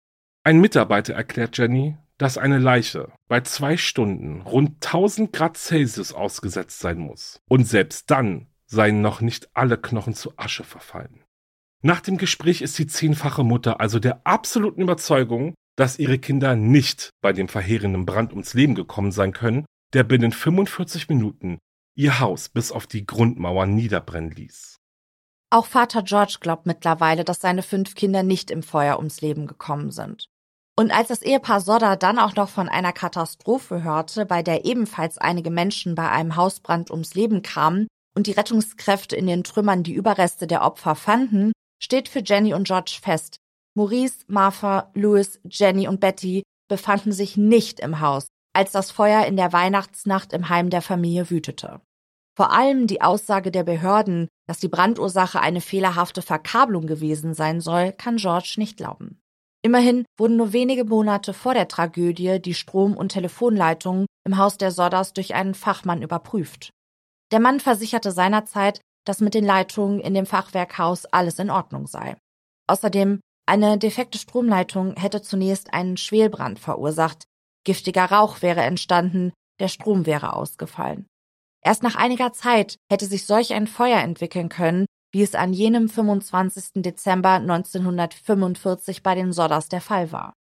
[0.43, 6.79] Ein Mitarbeiter erklärt Jenny, dass eine Leiche bei zwei Stunden rund 1000 Grad Celsius ausgesetzt
[6.79, 7.39] sein muss.
[7.47, 11.23] Und selbst dann seien noch nicht alle Knochen zu Asche verfallen.
[11.83, 17.11] Nach dem Gespräch ist die zehnfache Mutter also der absoluten Überzeugung, dass ihre Kinder nicht
[17.21, 21.59] bei dem verheerenden Brand ums Leben gekommen sein können, der binnen 45 Minuten
[21.95, 24.77] ihr Haus bis auf die Grundmauer niederbrennen ließ.
[25.49, 29.91] Auch Vater George glaubt mittlerweile, dass seine fünf Kinder nicht im Feuer ums Leben gekommen
[29.91, 30.27] sind.
[30.79, 35.17] Und als das Ehepaar Sodder dann auch noch von einer Katastrophe hörte, bei der ebenfalls
[35.17, 39.93] einige Menschen bei einem Hausbrand ums Leben kamen und die Rettungskräfte in den Trümmern die
[39.93, 43.37] Überreste der Opfer fanden, steht für Jenny und George fest,
[43.75, 49.37] Maurice, Martha, Louis, Jenny und Betty befanden sich nicht im Haus, als das Feuer in
[49.37, 51.81] der Weihnachtsnacht im Heim der Familie wütete.
[52.35, 57.91] Vor allem die Aussage der Behörden, dass die Brandursache eine fehlerhafte Verkabelung gewesen sein soll,
[57.93, 59.19] kann George nicht glauben.
[59.67, 64.71] Immerhin wurden nur wenige Monate vor der Tragödie die Strom- und Telefonleitungen im Haus der
[64.71, 66.69] Sodders durch einen Fachmann überprüft.
[67.33, 72.15] Der Mann versicherte seinerzeit, dass mit den Leitungen in dem Fachwerkhaus alles in Ordnung sei.
[72.67, 77.25] Außerdem, eine defekte Stromleitung hätte zunächst einen Schwelbrand verursacht,
[77.65, 81.07] giftiger Rauch wäre entstanden, der Strom wäre ausgefallen.
[81.61, 85.89] Erst nach einiger Zeit hätte sich solch ein Feuer entwickeln können, wie es an jenem
[85.89, 86.83] 25.
[86.83, 90.33] Dezember 1945 bei den Sodders der Fall war.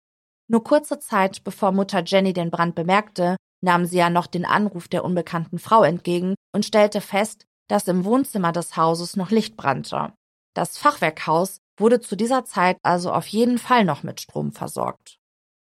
[0.48, 4.88] Nur kurze Zeit bevor Mutter Jenny den Brand bemerkte, nahm sie ja noch den Anruf
[4.88, 10.12] der unbekannten Frau entgegen und stellte fest, dass im Wohnzimmer des Hauses noch Licht brannte.
[10.54, 15.18] Das Fachwerkhaus wurde zu dieser Zeit also auf jeden Fall noch mit Strom versorgt.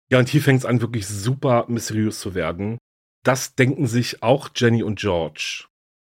[0.09, 2.77] Ja, und hier fängt es an, wirklich super mysteriös zu werden.
[3.23, 5.65] Das denken sich auch Jenny und George.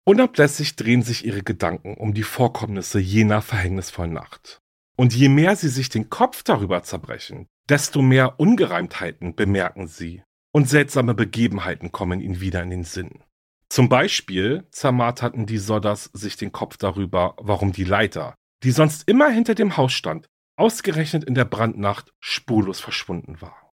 [0.04, 4.60] Unablässig drehen sich ihre Gedanken um die Vorkommnisse jener verhängnisvollen Nacht.
[4.96, 10.68] Und je mehr sie sich den Kopf darüber zerbrechen, desto mehr Ungereimtheiten bemerken sie und
[10.68, 13.22] seltsame Begebenheiten kommen ihnen wieder in den Sinn.
[13.68, 18.34] Zum Beispiel zermarterten die Sodders sich den Kopf darüber, warum die Leiter,
[18.64, 23.70] die sonst immer hinter dem Haus stand, ausgerechnet in der Brandnacht spurlos verschwunden war.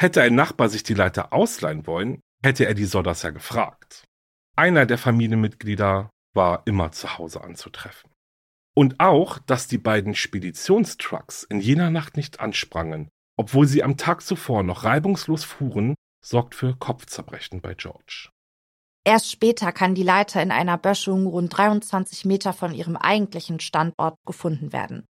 [0.00, 4.07] Hätte ein Nachbar sich die Leiter ausleihen wollen, hätte er die Sodders ja gefragt.
[4.58, 8.10] Einer der Familienmitglieder war immer zu Hause anzutreffen.
[8.76, 14.20] Und auch, dass die beiden Speditionstrucks in jener Nacht nicht ansprangen, obwohl sie am Tag
[14.20, 15.94] zuvor noch reibungslos fuhren,
[16.26, 18.30] sorgt für Kopfzerbrechen bei George.
[19.06, 24.16] Erst später kann die Leiter in einer Böschung rund 23 Meter von ihrem eigentlichen Standort
[24.26, 25.06] gefunden werden.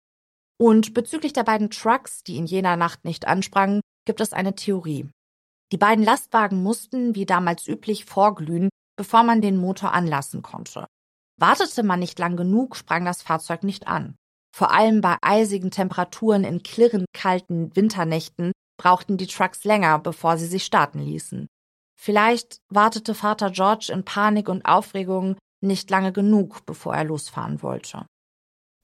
[0.56, 5.10] Und bezüglich der beiden Trucks, die in jener Nacht nicht ansprangen, gibt es eine Theorie.
[5.72, 10.86] Die beiden Lastwagen mussten, wie damals üblich, vorglühen, bevor man den Motor anlassen konnte.
[11.38, 14.16] Wartete man nicht lang genug, sprang das Fahrzeug nicht an.
[14.54, 20.46] Vor allem bei eisigen Temperaturen in klirrend kalten Winternächten brauchten die Trucks länger, bevor sie
[20.46, 21.46] sich starten ließen.
[21.98, 28.06] Vielleicht wartete Vater George in Panik und Aufregung nicht lange genug, bevor er losfahren wollte.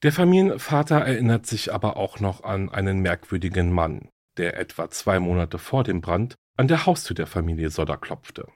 [0.05, 5.59] Der Familienvater erinnert sich aber auch noch an einen merkwürdigen Mann, der etwa zwei Monate
[5.59, 8.47] vor dem Brand an der Haustür der Familie Sodder klopfte.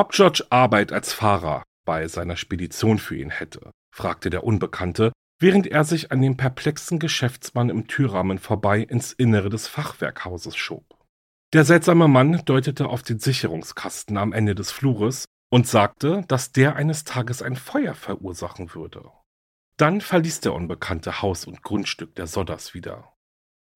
[0.00, 5.66] Ob George Arbeit als Fahrer bei seiner Spedition für ihn hätte, fragte der Unbekannte, während
[5.66, 10.86] er sich an dem perplexen Geschäftsmann im Türrahmen vorbei ins Innere des Fachwerkhauses schob.
[11.52, 16.76] Der seltsame Mann deutete auf den Sicherungskasten am Ende des Flures und sagte, dass der
[16.76, 19.04] eines Tages ein Feuer verursachen würde.
[19.76, 23.12] Dann verließ der Unbekannte Haus und Grundstück der Sodders wieder.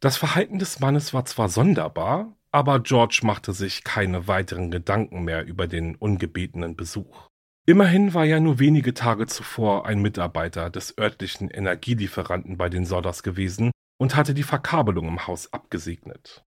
[0.00, 5.44] Das Verhalten des Mannes war zwar sonderbar, aber George machte sich keine weiteren Gedanken mehr
[5.44, 7.28] über den ungebetenen Besuch.
[7.66, 13.24] Immerhin war ja nur wenige Tage zuvor ein Mitarbeiter des örtlichen Energielieferanten bei den Sodders
[13.24, 16.44] gewesen und hatte die Verkabelung im Haus abgesegnet.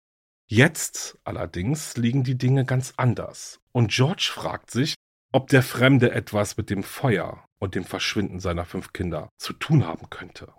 [0.46, 4.94] Jetzt allerdings liegen die Dinge ganz anders, und George fragt sich,
[5.32, 9.86] ob der Fremde etwas mit dem Feuer und dem Verschwinden seiner fünf Kinder zu tun
[9.86, 10.52] haben könnte.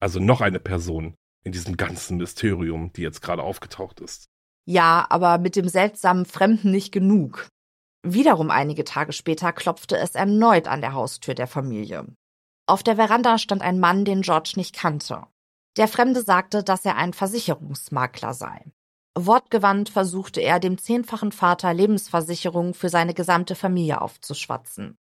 [0.00, 4.28] Also noch eine Person in diesem ganzen Mysterium, die jetzt gerade aufgetaucht ist.
[4.68, 7.48] Ja, aber mit dem seltsamen Fremden nicht genug.
[8.06, 12.04] Wiederum einige Tage später klopfte es erneut an der Haustür der Familie.
[12.66, 15.26] Auf der Veranda stand ein Mann, den George nicht kannte.
[15.78, 18.62] Der Fremde sagte, dass er ein Versicherungsmakler sei.
[19.16, 24.98] Wortgewandt versuchte er dem zehnfachen Vater Lebensversicherung für seine gesamte Familie aufzuschwatzen.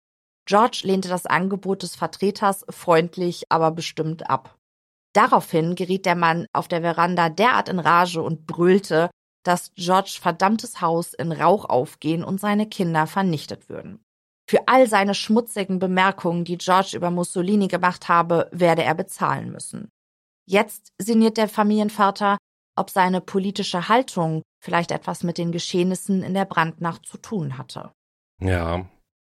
[0.45, 4.57] George lehnte das Angebot des Vertreters freundlich, aber bestimmt ab.
[5.13, 9.09] Daraufhin geriet der Mann auf der Veranda derart in Rage und brüllte,
[9.43, 13.99] dass George verdammtes Haus in Rauch aufgehen und seine Kinder vernichtet würden.
[14.49, 19.89] Für all seine schmutzigen Bemerkungen, die George über Mussolini gemacht habe, werde er bezahlen müssen.
[20.45, 22.37] Jetzt sinniert der Familienvater,
[22.75, 27.91] ob seine politische Haltung vielleicht etwas mit den Geschehnissen in der Brandnacht zu tun hatte.
[28.41, 28.85] Ja,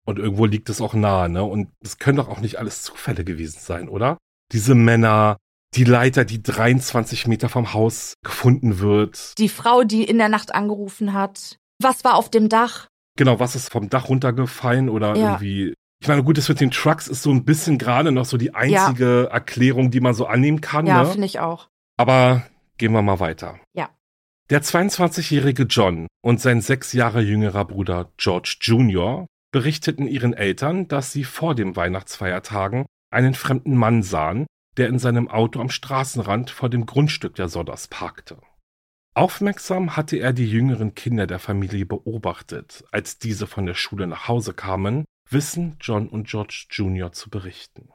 [0.06, 1.44] und irgendwo liegt es auch nahe, ne?
[1.44, 4.16] Und es können doch auch nicht alles Zufälle gewesen sein, oder?
[4.52, 5.36] Diese Männer,
[5.74, 9.34] die Leiter, die 23 Meter vom Haus gefunden wird.
[9.38, 11.58] Die Frau, die in der Nacht angerufen hat.
[11.80, 12.88] Was war auf dem Dach?
[13.16, 15.32] Genau, was ist vom Dach runtergefallen oder ja.
[15.32, 15.74] irgendwie.
[16.00, 18.54] Ich meine, gut, das mit den Trucks ist so ein bisschen gerade noch so die
[18.54, 19.34] einzige ja.
[19.34, 20.86] Erklärung, die man so annehmen kann.
[20.86, 21.10] Ja, ne?
[21.10, 21.68] finde ich auch.
[21.96, 23.58] Aber gehen wir mal weiter.
[23.74, 23.90] Ja.
[24.50, 29.26] Der 22-jährige John und sein sechs Jahre jüngerer Bruder George Jr.
[29.50, 34.46] berichteten ihren Eltern, dass sie vor den Weihnachtsfeiertagen einen fremden Mann sahen,
[34.76, 38.38] der in seinem Auto am Straßenrand vor dem Grundstück der Sodders parkte.
[39.14, 44.28] Aufmerksam hatte er die jüngeren Kinder der Familie beobachtet, als diese von der Schule nach
[44.28, 47.12] Hause kamen, wissen John und George Jr.
[47.12, 47.88] zu berichten.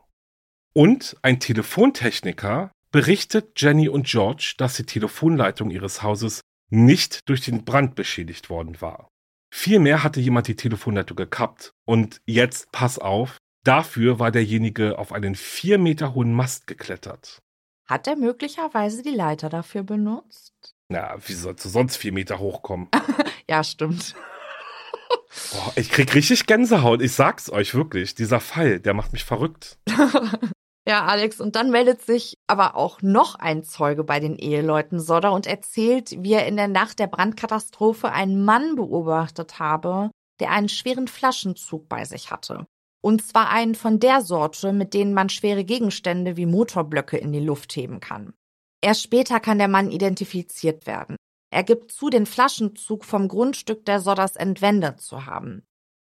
[0.74, 6.42] Und ein Telefontechniker berichtet Jenny und George, dass die Telefonleitung ihres Hauses
[6.72, 9.08] nicht durch den Brand beschädigt worden war.
[9.54, 15.36] Vielmehr hatte jemand die Telefonleitung gekappt und jetzt pass auf, dafür war derjenige auf einen
[15.36, 17.42] vier Meter hohen Mast geklettert.
[17.86, 20.76] Hat er möglicherweise die Leiter dafür benutzt?
[20.88, 22.90] Na, wie sollst du sonst vier Meter hochkommen?
[23.50, 24.16] ja, stimmt.
[25.52, 27.02] Boah, ich krieg richtig Gänsehaut.
[27.02, 28.16] Ich sag's euch wirklich.
[28.16, 29.78] Dieser Fall, der macht mich verrückt.
[30.88, 35.32] ja, Alex, und dann meldet sich aber auch noch ein Zeuge bei den Eheleuten Sodder
[35.34, 40.70] und erzählt, wie er in der Nacht der Brandkatastrophe einen Mann beobachtet habe, der einen
[40.70, 42.66] schweren Flaschenzug bei sich hatte.
[43.02, 47.40] Und zwar einen von der Sorte, mit denen man schwere Gegenstände wie Motorblöcke in die
[47.40, 48.34] Luft heben kann.
[48.82, 51.16] Erst später kann der Mann identifiziert werden.
[51.52, 55.64] Er gibt zu, den Flaschenzug vom Grundstück der Sodders entwendet zu haben.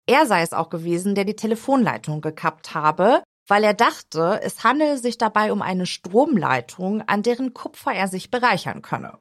[0.07, 4.99] Er sei es auch gewesen, der die Telefonleitung gekappt habe, weil er dachte, es handele
[4.99, 9.19] sich dabei um eine Stromleitung, an deren Kupfer er sich bereichern könne.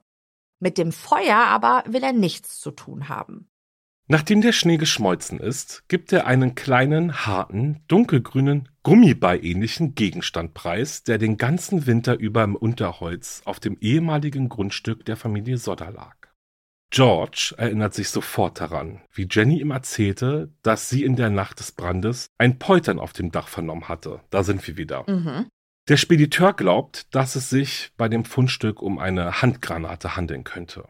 [0.59, 3.49] Mit dem Feuer aber will er nichts zu tun haben.
[4.07, 11.17] Nachdem der Schnee geschmolzen ist, gibt er einen kleinen, harten, dunkelgrünen, Gummiball-ähnlichen Gegenstand preis, der
[11.17, 16.15] den ganzen Winter über im Unterholz auf dem ehemaligen Grundstück der Familie Sodder lag.
[16.91, 21.71] George erinnert sich sofort daran, wie Jenny ihm erzählte, dass sie in der Nacht des
[21.71, 24.19] Brandes ein Poltern auf dem Dach vernommen hatte.
[24.29, 25.09] Da sind wir wieder.
[25.09, 25.47] Mhm.
[25.89, 30.85] Der Spediteur glaubt, dass es sich bei dem Fundstück um eine Handgranate handeln könnte.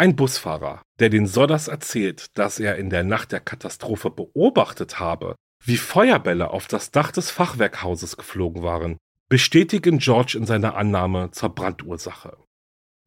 [0.00, 5.36] Ein Busfahrer, der den Sodders erzählt, dass er in der Nacht der Katastrophe beobachtet habe,
[5.62, 8.96] wie Feuerbälle auf das Dach des Fachwerkhauses geflogen waren,
[9.28, 12.38] bestätigen George in seiner Annahme zur Brandursache.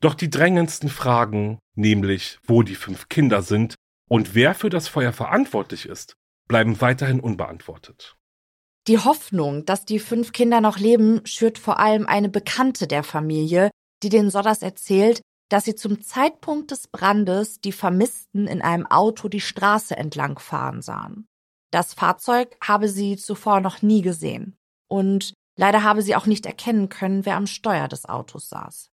[0.01, 3.73] Doch die drängendsten Fragen, nämlich wo die fünf Kinder sind
[4.07, 6.13] und wer für das Feuer verantwortlich ist,
[6.47, 8.17] bleiben weiterhin unbeantwortet.
[8.87, 13.71] Die Hoffnung, dass die fünf Kinder noch leben, schürt vor allem eine Bekannte der Familie,
[14.03, 15.21] die den Sodders erzählt,
[15.53, 20.81] dass sie zum Zeitpunkt des Brandes die Vermissten in einem Auto die Straße entlang fahren
[20.81, 21.27] sahen.
[21.69, 24.57] Das Fahrzeug habe sie zuvor noch nie gesehen
[24.89, 28.89] und leider habe sie auch nicht erkennen können, wer am Steuer des Autos saß.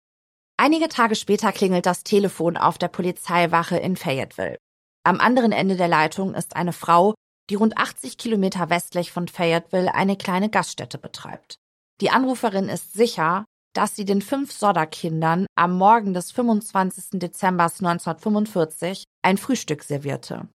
[0.59, 4.59] Einige Tage später klingelt das Telefon auf der Polizeiwache in Fayetteville.
[5.03, 7.15] Am anderen Ende der Leitung ist eine Frau,
[7.49, 11.55] die rund 80 Kilometer westlich von Fayetteville eine kleine Gaststätte betreibt.
[12.03, 17.21] Die Anruferin ist sicher, dass sie den fünf Sodder-Kindern am Morgen des 25.
[17.21, 20.49] Dezember 1945 ein Frühstück servierte.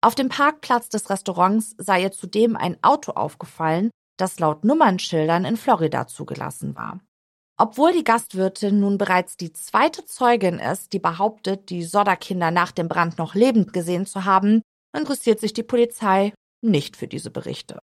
[0.00, 5.56] Auf dem Parkplatz des Restaurants sei ihr zudem ein Auto aufgefallen, das laut Nummernschildern in
[5.56, 7.00] Florida zugelassen war.
[7.56, 12.88] Obwohl die Gastwirtin nun bereits die zweite Zeugin ist, die behauptet, die Sodder-Kinder nach dem
[12.88, 14.62] Brand noch lebend gesehen zu haben,
[14.94, 17.78] interessiert sich die Polizei nicht für diese Berichte.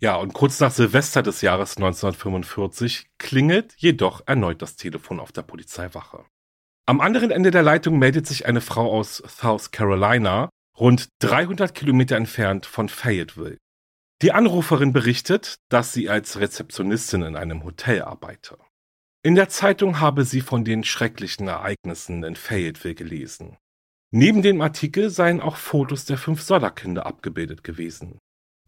[0.00, 5.42] Ja, und kurz nach Silvester des Jahres 1945 klingelt jedoch erneut das Telefon auf der
[5.42, 6.24] Polizeiwache.
[6.86, 12.16] Am anderen Ende der Leitung meldet sich eine Frau aus South Carolina, rund 300 Kilometer
[12.16, 13.58] entfernt von Fayetteville.
[14.22, 18.56] Die Anruferin berichtet, dass sie als Rezeptionistin in einem Hotel arbeite.
[19.24, 23.56] In der Zeitung habe sie von den schrecklichen Ereignissen in Fayetteville gelesen.
[24.10, 28.18] Neben dem Artikel seien auch Fotos der fünf Sodderkinder abgebildet gewesen.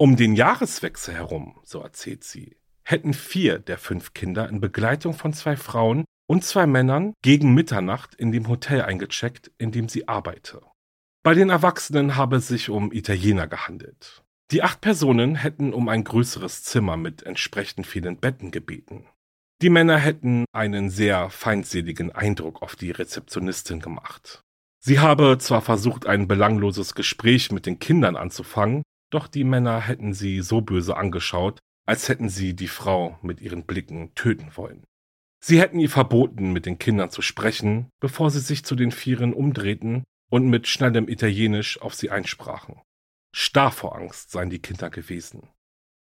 [0.00, 5.34] Um den Jahreswechsel herum, so erzählt sie, hätten vier der fünf Kinder in Begleitung von
[5.34, 10.62] zwei Frauen und zwei Männern gegen Mitternacht in dem Hotel eingecheckt, in dem sie arbeite.
[11.22, 14.22] Bei den Erwachsenen habe es sich um Italiener gehandelt.
[14.52, 19.04] Die acht Personen hätten um ein größeres Zimmer mit entsprechend vielen Betten gebeten.
[19.60, 24.40] Die Männer hätten einen sehr feindseligen Eindruck auf die Rezeptionistin gemacht.
[24.82, 30.12] Sie habe zwar versucht, ein belangloses Gespräch mit den Kindern anzufangen, doch die Männer hätten
[30.12, 34.84] sie so böse angeschaut, als hätten sie die Frau mit ihren Blicken töten wollen.
[35.42, 39.32] Sie hätten ihr verboten, mit den Kindern zu sprechen, bevor sie sich zu den Vieren
[39.32, 42.80] umdrehten und mit schnellem Italienisch auf sie einsprachen.
[43.34, 45.48] Starr vor Angst seien die Kinder gewesen.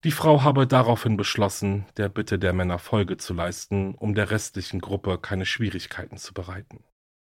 [0.03, 4.81] Die Frau habe daraufhin beschlossen, der Bitte der Männer Folge zu leisten, um der restlichen
[4.81, 6.83] Gruppe keine Schwierigkeiten zu bereiten.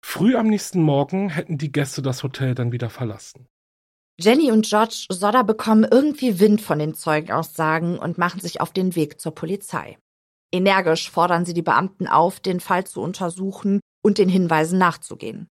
[0.04, 3.48] Früh am nächsten Morgen hätten die Gäste das Hotel dann wieder verlassen.
[4.18, 8.96] Jenny und George Sodder bekommen irgendwie Wind von den Zeugenaussagen und machen sich auf den
[8.96, 9.98] Weg zur Polizei.
[10.54, 15.48] Energisch fordern sie die Beamten auf, den Fall zu untersuchen und den Hinweisen nachzugehen.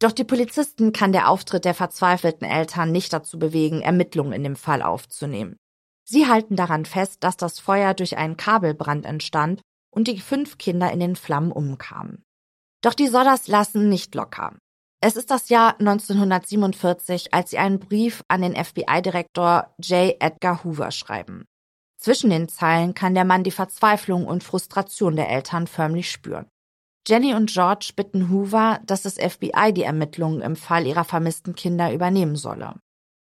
[0.00, 4.56] Doch die Polizisten kann der Auftritt der verzweifelten Eltern nicht dazu bewegen, Ermittlungen in dem
[4.56, 5.56] Fall aufzunehmen.
[6.04, 10.90] Sie halten daran fest, dass das Feuer durch einen Kabelbrand entstand und die fünf Kinder
[10.92, 12.24] in den Flammen umkamen.
[12.80, 14.56] Doch die Sodders lassen nicht locker.
[15.00, 20.16] Es ist das Jahr 1947, als sie einen Brief an den FBI-Direktor J.
[20.18, 21.44] Edgar Hoover schreiben.
[22.00, 26.48] Zwischen den Zeilen kann der Mann die Verzweiflung und Frustration der Eltern förmlich spüren.
[27.06, 31.92] Jenny und George bitten Hoover, dass das FBI die Ermittlungen im Fall ihrer vermissten Kinder
[31.92, 32.74] übernehmen solle.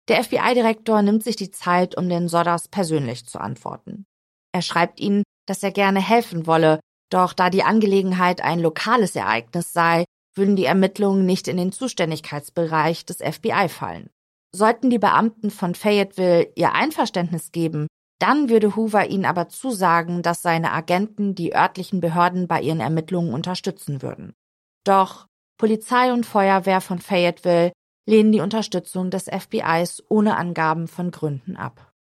[0.09, 4.07] Der FBI-Direktor nimmt sich die Zeit, um den Sodders persönlich zu antworten.
[4.53, 6.79] Er schreibt ihnen, dass er gerne helfen wolle,
[7.11, 10.05] doch da die Angelegenheit ein lokales Ereignis sei,
[10.35, 14.11] würden die Ermittlungen nicht in den Zuständigkeitsbereich des FBI fallen.
[14.55, 17.87] Sollten die Beamten von Fayetteville ihr Einverständnis geben,
[18.20, 23.35] dann würde Hoover ihnen aber zusagen, dass seine Agenten die örtlichen Behörden bei ihren Ermittlungen
[23.35, 24.35] unterstützen würden.
[24.85, 25.26] Doch
[25.59, 27.72] Polizei und Feuerwehr von Fayetteville
[28.07, 31.93] lehnen die Unterstützung des FBIs ohne Angaben von Gründen ab.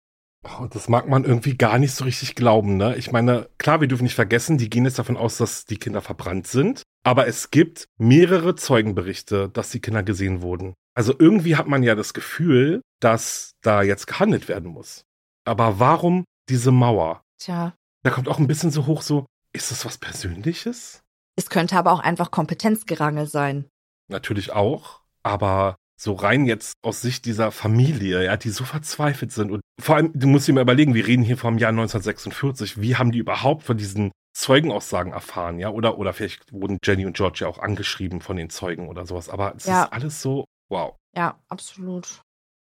[0.59, 2.97] Und das mag man irgendwie gar nicht so richtig glauben, ne?
[2.97, 6.01] Ich meine, klar, wir dürfen nicht vergessen, die gehen jetzt davon aus, dass die Kinder
[6.01, 6.82] verbrannt sind.
[7.05, 10.74] Aber es gibt mehrere Zeugenberichte, dass die Kinder gesehen wurden.
[10.95, 15.05] Also irgendwie hat man ja das Gefühl, dass da jetzt gehandelt werden muss.
[15.45, 17.22] Aber warum diese Mauer?
[17.38, 17.74] Tja.
[18.03, 21.03] Da kommt auch ein bisschen so hoch so, ist das was Persönliches?
[21.36, 23.68] Es könnte aber auch einfach Kompetenzgerangel sein.
[24.09, 29.53] Natürlich auch, aber so rein jetzt aus Sicht dieser Familie, ja, die so verzweifelt sind
[29.53, 32.96] und vor allem, du musst dir mal überlegen, wir reden hier vom Jahr 1946, wie
[32.96, 37.40] haben die überhaupt von diesen Zeugenaussagen erfahren, ja, oder, oder vielleicht wurden Jenny und George
[37.42, 39.84] ja auch angeschrieben von den Zeugen oder sowas, aber es ja.
[39.84, 40.96] ist alles so, wow.
[41.16, 42.22] Ja, absolut.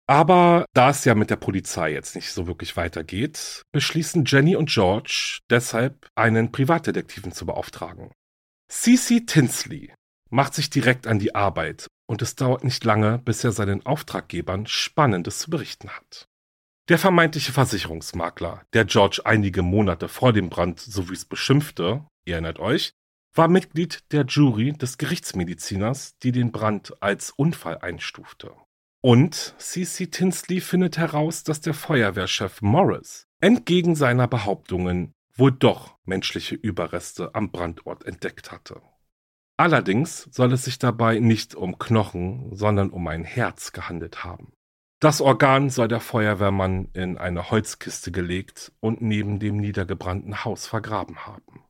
[0.09, 4.69] Aber da es ja mit der Polizei jetzt nicht so wirklich weitergeht, beschließen Jenny und
[4.69, 8.11] George deshalb, einen Privatdetektiven zu beauftragen.
[8.71, 9.93] Cece Tinsley
[10.30, 14.65] macht sich direkt an die Arbeit und es dauert nicht lange, bis er seinen Auftraggebern
[14.65, 16.27] Spannendes zu berichten hat.
[16.89, 22.59] Der vermeintliche Versicherungsmakler, der George einige Monate vor dem Brand so wüst beschimpfte, ihr erinnert
[22.59, 22.93] euch,
[23.33, 28.53] war Mitglied der Jury des Gerichtsmediziners, die den Brand als Unfall einstufte.
[29.01, 36.55] Und CC Tinsley findet heraus, dass der Feuerwehrchef Morris entgegen seiner Behauptungen wohl doch menschliche
[36.55, 38.81] Überreste am Brandort entdeckt hatte.
[39.57, 44.53] Allerdings soll es sich dabei nicht um Knochen, sondern um ein Herz gehandelt haben.
[44.99, 51.25] Das Organ soll der Feuerwehrmann in eine Holzkiste gelegt und neben dem niedergebrannten Haus vergraben
[51.25, 51.63] haben.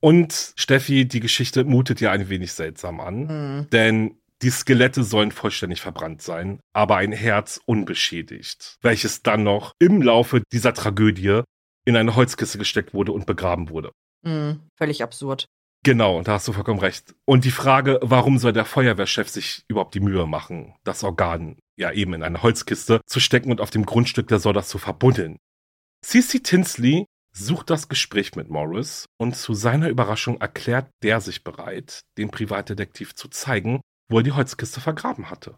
[0.00, 3.70] Und Steffi, die Geschichte mutet ja ein wenig seltsam an, mhm.
[3.70, 10.02] denn die Skelette sollen vollständig verbrannt sein, aber ein Herz unbeschädigt, welches dann noch im
[10.02, 11.42] Laufe dieser Tragödie
[11.84, 13.90] in eine Holzkiste gesteckt wurde und begraben wurde.
[14.22, 15.46] Mhm, völlig absurd.
[15.88, 17.14] Genau, da hast du vollkommen recht.
[17.24, 21.90] Und die Frage, warum soll der Feuerwehrchef sich überhaupt die Mühe machen, das Organ ja
[21.92, 25.38] eben in eine Holzkiste zu stecken und auf dem Grundstück der Solders zu verbuddeln?
[26.04, 32.02] Cece Tinsley sucht das Gespräch mit Morris und zu seiner Überraschung erklärt der sich bereit,
[32.18, 33.80] dem Privatdetektiv zu zeigen,
[34.10, 35.56] wo er die Holzkiste vergraben hatte.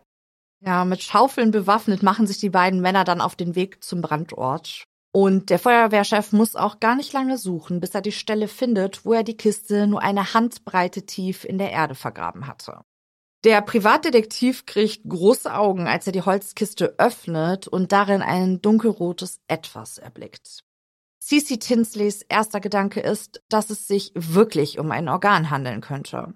[0.65, 4.85] Ja, mit Schaufeln bewaffnet machen sich die beiden Männer dann auf den Weg zum Brandort.
[5.13, 9.13] Und der Feuerwehrchef muss auch gar nicht lange suchen, bis er die Stelle findet, wo
[9.13, 12.83] er die Kiste nur eine Handbreite tief in der Erde vergraben hatte.
[13.43, 19.99] Der Privatdetektiv kriegt große Augen, als er die Holzkiste öffnet und darin ein dunkelrotes Etwas
[19.99, 20.63] erblickt.
[21.23, 26.35] Cici Tinsleys erster Gedanke ist, dass es sich wirklich um ein Organ handeln könnte.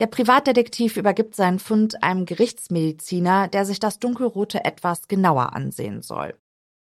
[0.00, 6.34] Der Privatdetektiv übergibt seinen Fund einem Gerichtsmediziner, der sich das dunkelrote Etwas genauer ansehen soll.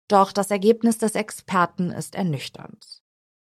[0.07, 3.01] Doch das Ergebnis des Experten ist ernüchternd.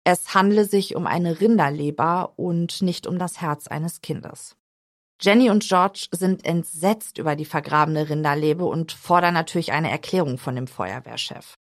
[0.03, 4.55] Es handle sich um eine Rinderleber und nicht um das Herz eines Kindes.
[5.21, 10.55] Jenny und George sind entsetzt über die vergrabene Rinderleber und fordern natürlich eine Erklärung von
[10.55, 11.55] dem Feuerwehrchef.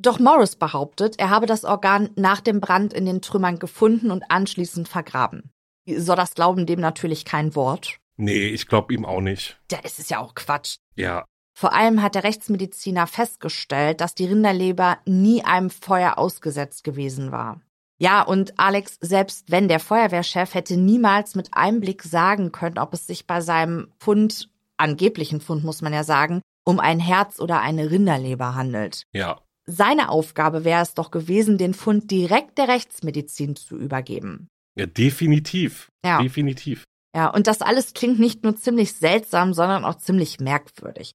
[0.00, 4.30] Doch Morris behauptet, er habe das Organ nach dem Brand in den Trümmern gefunden und
[4.30, 5.50] anschließend vergraben.
[5.88, 7.98] Soll das glauben dem natürlich kein Wort?
[8.16, 9.60] Nee, ich glaube ihm auch nicht.
[9.72, 10.76] Ja, es ist ja auch Quatsch.
[10.94, 11.24] Ja.
[11.58, 17.60] Vor allem hat der Rechtsmediziner festgestellt, dass die Rinderleber nie einem Feuer ausgesetzt gewesen war.
[17.98, 22.94] Ja, und Alex, selbst wenn der Feuerwehrchef hätte niemals mit einem Blick sagen können, ob
[22.94, 27.60] es sich bei seinem Fund, angeblichen Fund muss man ja sagen, um ein Herz oder
[27.60, 29.02] eine Rinderleber handelt.
[29.12, 29.40] Ja.
[29.66, 34.46] Seine Aufgabe wäre es doch gewesen, den Fund direkt der Rechtsmedizin zu übergeben.
[34.76, 35.90] Ja, definitiv.
[36.04, 36.22] Ja.
[36.22, 36.84] Definitiv.
[37.16, 41.10] Ja, und das alles klingt nicht nur ziemlich seltsam, sondern auch ziemlich merkwürdig.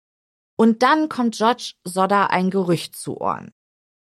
[0.56, 3.52] Und dann kommt George Sodder ein Gerücht zu Ohren.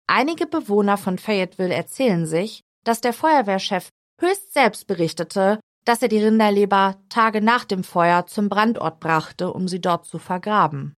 [0.06, 3.88] Einige Bewohner von Fayetteville erzählen sich, dass der Feuerwehrchef
[4.20, 9.68] höchst selbst berichtete, dass er die Rinderleber Tage nach dem Feuer zum Brandort brachte, um
[9.68, 10.94] sie dort zu vergraben.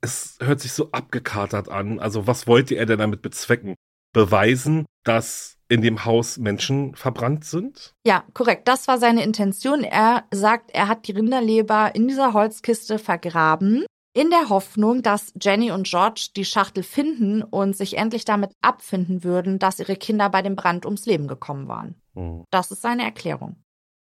[0.00, 1.98] Es hört sich so abgekatert an.
[1.98, 3.74] Also was wollte er denn damit bezwecken?
[4.12, 7.92] Beweisen, dass in dem Haus Menschen verbrannt sind?
[8.06, 8.68] Ja, korrekt.
[8.68, 9.82] Das war seine Intention.
[9.82, 15.72] Er sagt, er hat die Rinderleber in dieser Holzkiste vergraben, in der Hoffnung, dass Jenny
[15.72, 20.40] und George die Schachtel finden und sich endlich damit abfinden würden, dass ihre Kinder bei
[20.40, 21.96] dem Brand ums Leben gekommen waren.
[22.14, 22.44] Hm.
[22.50, 23.56] Das ist seine Erklärung.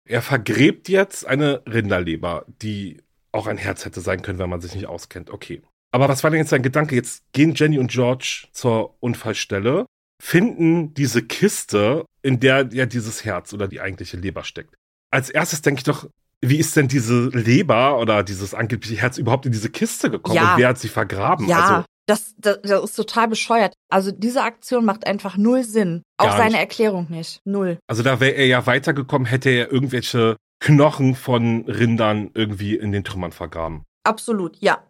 [0.06, 3.02] Er vergräbt jetzt eine Rinderleber, die
[3.32, 5.30] auch ein Herz hätte sein können, wenn man sich nicht auskennt.
[5.30, 5.62] Okay.
[5.92, 6.96] Aber was war denn jetzt sein Gedanke?
[6.96, 9.86] Jetzt gehen Jenny und George zur Unfallstelle,
[10.22, 14.76] finden diese Kiste, in der ja dieses Herz oder die eigentliche Leber steckt.
[15.12, 16.10] Als erstes denke ich doch,
[16.42, 20.36] wie ist denn diese Leber oder dieses angebliche Herz überhaupt in diese Kiste gekommen?
[20.38, 20.54] Ja.
[20.54, 21.48] Und wer hat sie vergraben?
[21.48, 23.74] Ja, Also, das, das, das ist total bescheuert.
[23.90, 26.02] Also diese Aktion macht einfach null Sinn.
[26.18, 26.60] Auch seine nicht.
[26.60, 27.40] Erklärung nicht.
[27.46, 27.78] Null.
[27.88, 33.04] also da wäre er ja weitergekommen, hätte er irgendwelche Knochen von Rindern irgendwie in den
[33.04, 33.84] Trümmern vergraben.
[34.04, 34.84] Absolut, ja.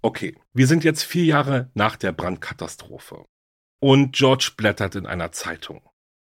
[0.00, 3.24] Okay, wir sind jetzt vier Jahre nach der Brandkatastrophe.
[3.80, 5.82] Und George blättert in einer Zeitung.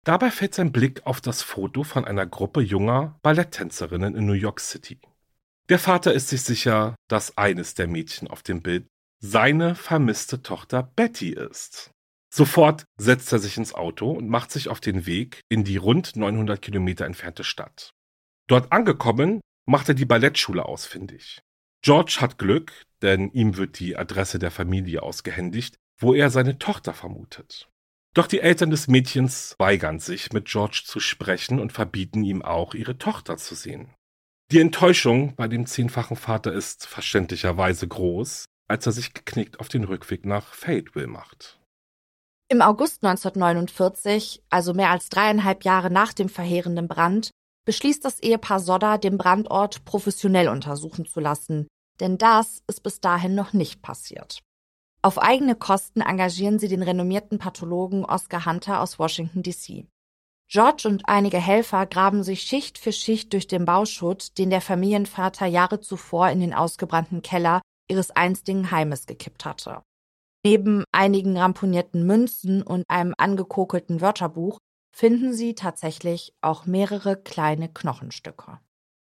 [0.04, 4.60] Dabei fällt sein Blick auf das Foto von einer Gruppe junger Balletttänzerinnen in New York
[4.60, 4.98] City.
[5.68, 8.86] Der Vater ist sich sicher, dass eines der Mädchen auf dem Bild
[9.20, 11.90] seine vermisste Tochter Betty ist.
[12.32, 16.16] Sofort setzt er sich ins Auto und macht sich auf den Weg in die rund
[16.16, 17.92] 900 Kilometer entfernte Stadt.
[18.46, 21.40] Dort angekommen, macht er die Ballettschule ausfindig.
[21.82, 22.72] George hat Glück,
[23.02, 27.69] denn ihm wird die Adresse der Familie ausgehändigt, wo er seine Tochter vermutet.
[28.14, 32.74] Doch die Eltern des Mädchens weigern sich, mit George zu sprechen und verbieten ihm auch,
[32.74, 33.94] ihre Tochter zu sehen.
[34.50, 39.84] Die Enttäuschung bei dem zehnfachen Vater ist verständlicherweise groß, als er sich geknickt auf den
[39.84, 41.60] Rückweg nach Fayetteville macht.
[42.48, 47.30] Im August 1949, also mehr als dreieinhalb Jahre nach dem verheerenden Brand,
[47.64, 51.68] beschließt das Ehepaar Sodder, den Brandort professionell untersuchen zu lassen,
[52.00, 54.40] denn das ist bis dahin noch nicht passiert.
[55.02, 59.86] Auf eigene Kosten engagieren sie den renommierten Pathologen Oscar Hunter aus Washington, D.C.
[60.48, 65.46] George und einige Helfer graben sich Schicht für Schicht durch den Bauschutt, den der Familienvater
[65.46, 69.82] Jahre zuvor in den ausgebrannten Keller ihres einstigen Heimes gekippt hatte.
[70.44, 74.58] Neben einigen ramponierten Münzen und einem angekokelten Wörterbuch
[74.94, 78.58] finden sie tatsächlich auch mehrere kleine Knochenstücke.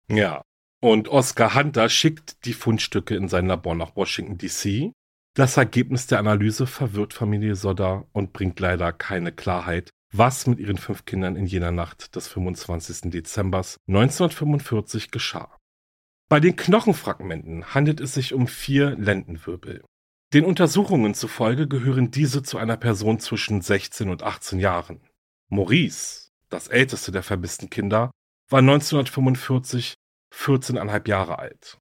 [0.08, 0.42] Ja.
[0.80, 4.92] Und Oscar Hunter schickt die Fundstücke in sein Labor nach Washington, D.C.
[5.34, 10.76] Das Ergebnis der Analyse verwirrt Familie Sodder und bringt leider keine Klarheit, was mit ihren
[10.76, 13.10] fünf Kindern in jener Nacht des 25.
[13.10, 15.58] Dezembers 1945 geschah.
[16.28, 19.82] Bei den Knochenfragmenten handelt es sich um vier Lendenwirbel.
[20.34, 25.00] Den Untersuchungen zufolge gehören diese zu einer Person zwischen 16 und 18 Jahren.
[25.48, 28.10] Maurice, das älteste der vermissten Kinder,
[28.50, 29.94] war 1945
[30.34, 31.78] 14,5 Jahre alt.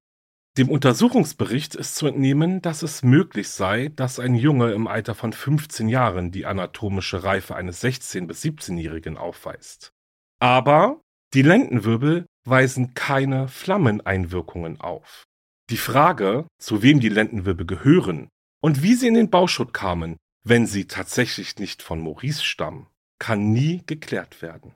[0.58, 5.32] Dem Untersuchungsbericht ist zu entnehmen, dass es möglich sei, dass ein Junge im Alter von
[5.32, 9.94] 15 Jahren die anatomische Reife eines 16- bis 17-Jährigen aufweist.
[10.40, 11.00] Aber
[11.34, 15.24] die Lendenwirbel weisen keine Flammeneinwirkungen auf.
[15.70, 18.28] Die Frage, zu wem die Lendenwirbel gehören
[18.62, 22.88] und wie sie in den Bauschutt kamen, wenn sie tatsächlich nicht von Maurice stammen,
[23.20, 24.76] kann nie geklärt werden.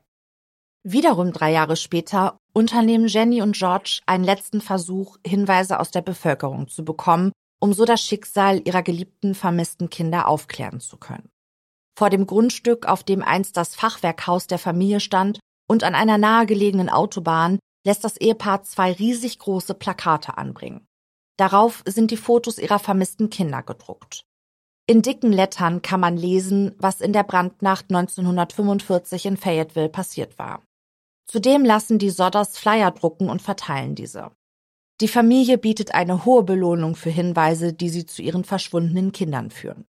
[0.87, 6.67] Wiederum drei Jahre später unternehmen Jenny und George einen letzten Versuch, Hinweise aus der Bevölkerung
[6.67, 11.31] zu bekommen, um so das Schicksal ihrer geliebten vermissten Kinder aufklären zu können.
[11.97, 16.89] Vor dem Grundstück, auf dem einst das Fachwerkhaus der Familie stand, und an einer nahegelegenen
[16.89, 20.85] Autobahn lässt das Ehepaar zwei riesig große Plakate anbringen.
[21.37, 24.21] Darauf sind die Fotos ihrer vermissten Kinder gedruckt.
[24.85, 30.61] In dicken Lettern kann man lesen, was in der Brandnacht 1945 in Fayetteville passiert war.
[31.25, 34.31] Zudem lassen die Sodders Flyer drucken und verteilen diese.
[35.01, 39.85] Die Familie bietet eine hohe Belohnung für Hinweise, die sie zu ihren verschwundenen Kindern führen.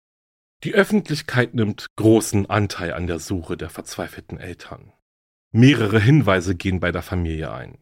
[0.62, 4.92] Die Öffentlichkeit nimmt großen Anteil an der Suche der verzweifelten Eltern.
[5.52, 7.78] Mehrere Hinweise gehen bei der Familie ein.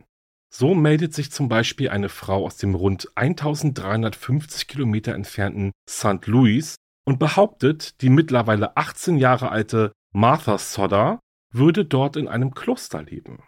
[0.50, 6.24] So meldet sich zum Beispiel eine Frau aus dem rund 1350 Kilometer entfernten St.
[6.26, 11.20] Louis und behauptet, die mittlerweile 18 Jahre alte Martha Sodder
[11.50, 13.42] würde dort in einem Kloster leben.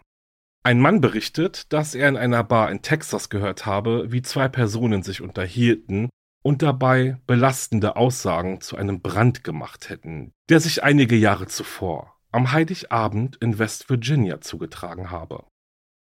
[0.63, 5.01] Ein Mann berichtet, dass er in einer Bar in Texas gehört habe, wie zwei Personen
[5.01, 6.09] sich unterhielten
[6.43, 12.51] und dabei belastende Aussagen zu einem Brand gemacht hätten, der sich einige Jahre zuvor am
[12.51, 15.45] Heiligabend in West Virginia zugetragen habe.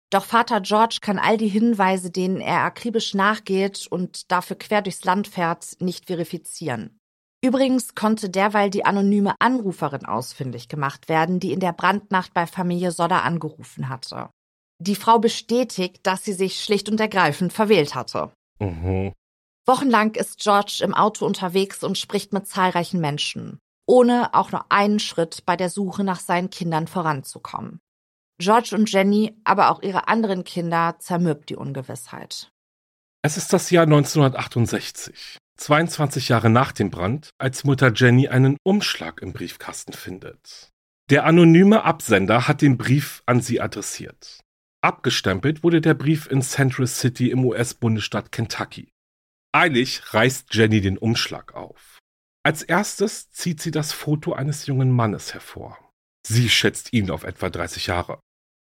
[0.10, 5.04] Doch Vater George kann all die Hinweise, denen er akribisch nachgeht und dafür quer durchs
[5.04, 7.00] Land fährt, nicht verifizieren.
[7.44, 12.92] Übrigens konnte derweil die anonyme Anruferin ausfindig gemacht werden, die in der Brandnacht bei Familie
[12.92, 14.30] Sodder angerufen hatte.
[14.80, 18.32] Die Frau bestätigt, dass sie sich schlicht und ergreifend verwählt hatte.
[18.60, 19.12] Mhm.
[19.66, 25.00] Wochenlang ist George im Auto unterwegs und spricht mit zahlreichen Menschen, ohne auch nur einen
[25.00, 27.80] Schritt bei der Suche nach seinen Kindern voranzukommen.
[28.40, 32.52] George und Jenny, aber auch ihre anderen Kinder zermürbt die Ungewissheit.
[33.22, 39.22] Es ist das Jahr 1968, 22 Jahre nach dem Brand, als Mutter Jenny einen Umschlag
[39.22, 40.72] im Briefkasten findet.
[41.10, 44.42] Der anonyme Absender hat den Brief an sie adressiert.
[44.82, 48.90] Abgestempelt wurde der Brief in Central City im US-Bundesstaat Kentucky.
[49.54, 52.00] Eilig reißt Jenny den Umschlag auf.
[52.44, 55.78] Als erstes zieht sie das Foto eines jungen Mannes hervor.
[56.28, 58.20] Sie schätzt ihn auf etwa 30 Jahre.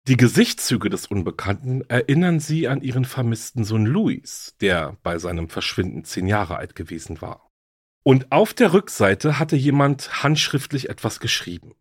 [0.07, 6.03] Die Gesichtszüge des Unbekannten erinnern sie an ihren vermissten Sohn Louis, der bei seinem Verschwinden
[6.03, 7.47] zehn Jahre alt gewesen war.
[8.03, 11.75] Und auf der Rückseite hatte jemand handschriftlich etwas geschrieben.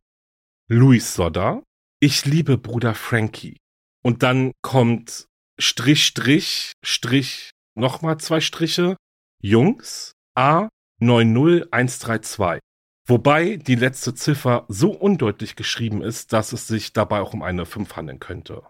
[0.68, 1.62] Louis Sodder,
[2.00, 3.56] ich liebe Bruder Frankie.
[4.02, 5.26] Und dann kommt
[5.58, 8.96] Strich, Strich, Strich, nochmal zwei Striche,
[9.40, 10.68] Jungs, A
[11.00, 12.60] 90132.
[13.08, 17.64] Wobei die letzte Ziffer so undeutlich geschrieben ist, dass es sich dabei auch um eine
[17.64, 18.64] 5 handeln könnte.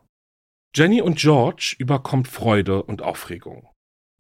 [0.77, 3.69] Jenny und George überkommt Freude und Aufregung.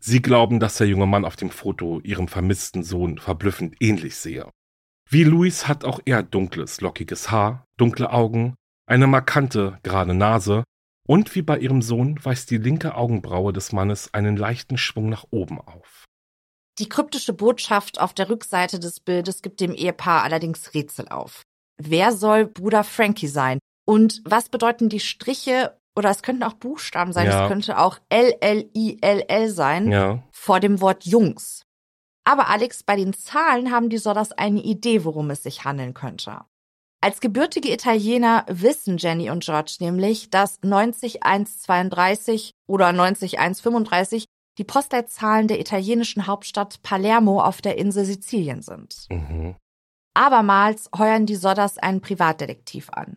[0.01, 4.51] Sie glauben, dass der junge Mann auf dem Foto ihrem vermissten Sohn verblüffend ähnlich sehe.
[5.09, 8.57] Wie Louis hat auch er dunkles, lockiges Haar, dunkle Augen,
[8.87, 10.65] eine markante, gerade Nase
[11.07, 15.27] und wie bei ihrem Sohn weist die linke Augenbraue des Mannes einen leichten Schwung nach
[15.31, 15.98] oben auf.
[16.79, 21.43] Die kryptische Botschaft auf der Rückseite des Bildes gibt dem Ehepaar allerdings Rätsel auf.
[21.77, 23.59] Wer soll Bruder Frankie sein?
[23.85, 27.43] Und was bedeuten die Striche oder es könnten auch Buchstaben sein, ja.
[27.43, 30.23] es könnte auch L-L-I-L-L sein, ja.
[30.31, 31.63] vor dem Wort Jungs.
[32.25, 36.43] Aber Alex, bei den Zahlen haben die Sodders eine Idee, worum es sich handeln könnte.
[37.01, 44.27] Als gebürtige Italiener wissen Jenny und George nämlich, dass 90132 oder 90135
[44.59, 49.07] die Postleitzahlen der italienischen Hauptstadt Palermo auf der Insel Sizilien sind.
[49.11, 49.55] Mhm.
[50.15, 53.17] Abermals heuern die Sodders einen Privatdetektiv an.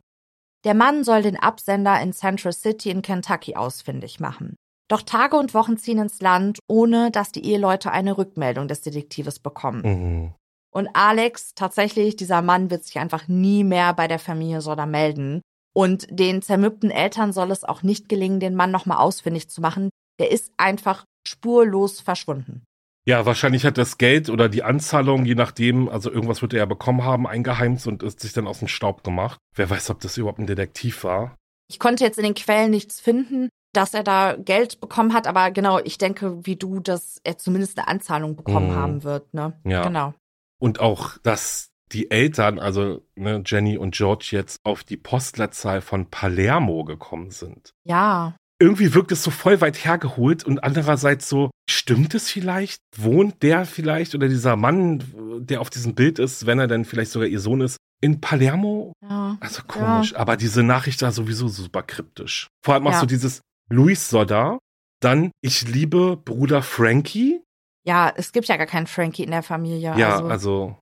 [0.64, 4.56] Der Mann soll den Absender in Central City in Kentucky ausfindig machen.
[4.88, 9.40] Doch Tage und Wochen ziehen ins Land, ohne dass die Eheleute eine Rückmeldung des Detektives
[9.40, 9.82] bekommen.
[9.82, 10.34] Mhm.
[10.74, 15.42] Und Alex, tatsächlich, dieser Mann wird sich einfach nie mehr bei der Familie Sodder melden.
[15.74, 19.90] Und den zermürbten Eltern soll es auch nicht gelingen, den Mann nochmal ausfindig zu machen.
[20.20, 22.64] Der ist einfach spurlos verschwunden.
[23.06, 26.66] Ja, wahrscheinlich hat das Geld oder die Anzahlung, je nachdem, also irgendwas wird er ja
[26.66, 29.40] bekommen haben, eingeheimt und ist sich dann aus dem Staub gemacht.
[29.56, 31.36] Wer weiß, ob das überhaupt ein Detektiv war.
[31.68, 35.50] Ich konnte jetzt in den Quellen nichts finden, dass er da Geld bekommen hat, aber
[35.52, 38.76] genau, ich denke, wie du, dass er zumindest eine Anzahlung bekommen mm.
[38.76, 39.60] haben wird, ne?
[39.64, 39.84] Ja.
[39.84, 40.14] Genau.
[40.60, 46.10] Und auch, dass die Eltern, also ne, Jenny und George, jetzt auf die Postleitzahl von
[46.10, 47.74] Palermo gekommen sind.
[47.84, 48.36] Ja.
[48.62, 52.80] Irgendwie wirkt es so voll weit hergeholt und andererseits so, stimmt es vielleicht?
[52.96, 55.04] Wohnt der vielleicht oder dieser Mann,
[55.40, 58.94] der auf diesem Bild ist, wenn er denn vielleicht sogar ihr Sohn ist, in Palermo?
[59.02, 59.38] Ja.
[59.40, 60.20] Also komisch, ja.
[60.20, 62.48] aber diese Nachricht da sowieso super kryptisch.
[62.64, 63.00] Vor allem auch ja.
[63.00, 64.60] so dieses Luis Sodda,
[65.02, 67.42] dann ich liebe Bruder Frankie
[67.84, 69.98] ja, es gibt ja gar keinen Frankie in der Familie.
[69.98, 70.28] Ja, also.
[70.28, 70.80] also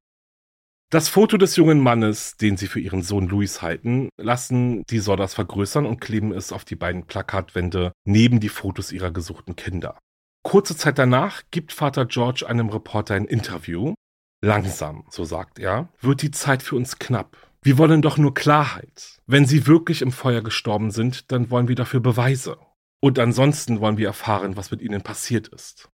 [0.90, 5.36] das Foto des jungen Mannes, den sie für ihren Sohn Louis halten, lassen die Sodders
[5.36, 10.00] vergrößern und kleben es auf die beiden Plakatwände neben die Fotos ihrer gesuchten Kinder.
[10.44, 13.94] Kurze Zeit danach gibt Vater George einem Reporter ein Interview.
[14.42, 17.38] Langsam, so sagt er, wird die Zeit für uns knapp.
[17.62, 19.18] Wir wollen doch nur Klarheit.
[19.28, 22.58] Wenn sie wirklich im Feuer gestorben sind, dann wollen wir dafür Beweise.
[23.02, 25.90] Und ansonsten wollen wir erfahren, was mit ihnen passiert ist.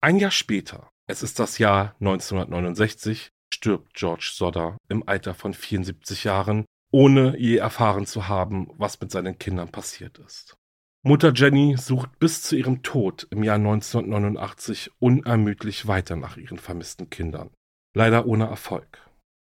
[0.00, 6.24] Ein Jahr später, es ist das Jahr 1969, stirbt George Sodder im Alter von 74
[6.24, 10.56] Jahren, ohne je erfahren zu haben, was mit seinen Kindern passiert ist.
[11.02, 17.08] Mutter Jenny sucht bis zu ihrem Tod im Jahr 1989 unermüdlich weiter nach ihren vermissten
[17.08, 17.50] Kindern.
[17.94, 18.98] Leider ohne Erfolg.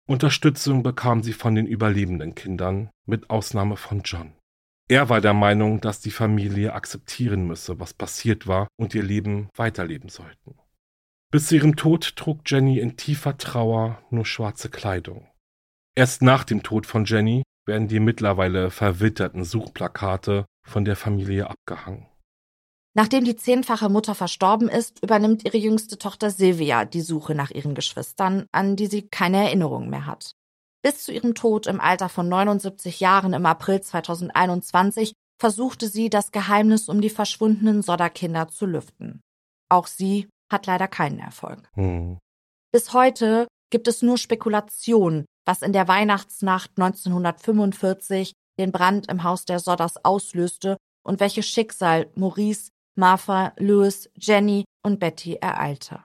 [0.06, 4.34] Unterstützung bekam sie von den überlebenden Kindern, mit Ausnahme von John.
[4.88, 9.48] Er war der Meinung, dass die Familie akzeptieren müsse, was passiert war und ihr Leben
[9.54, 10.56] weiterleben sollten.
[11.32, 15.28] Bis zu ihrem Tod trug Jenny in tiefer Trauer nur schwarze Kleidung.
[15.94, 22.08] Erst nach dem Tod von Jenny werden die mittlerweile verwitterten Suchplakate von der Familie abgehangen.
[22.96, 27.76] Nachdem die zehnfache Mutter verstorben ist, übernimmt ihre jüngste Tochter Silvia die Suche nach ihren
[27.76, 30.32] Geschwistern, an die sie keine Erinnerung mehr hat.
[30.82, 36.32] Bis zu ihrem Tod im Alter von 79 Jahren im April 2021 versuchte sie, das
[36.32, 39.20] Geheimnis um die verschwundenen Sodderkinder zu lüften.
[39.68, 41.68] Auch sie hat leider keinen Erfolg.
[41.74, 42.18] Hm.
[42.72, 49.44] Bis heute gibt es nur Spekulationen, was in der Weihnachtsnacht 1945 den Brand im Haus
[49.44, 56.04] der Sodders auslöste und welches Schicksal Maurice, Martha, Louis, Jenny und Betty ereilte.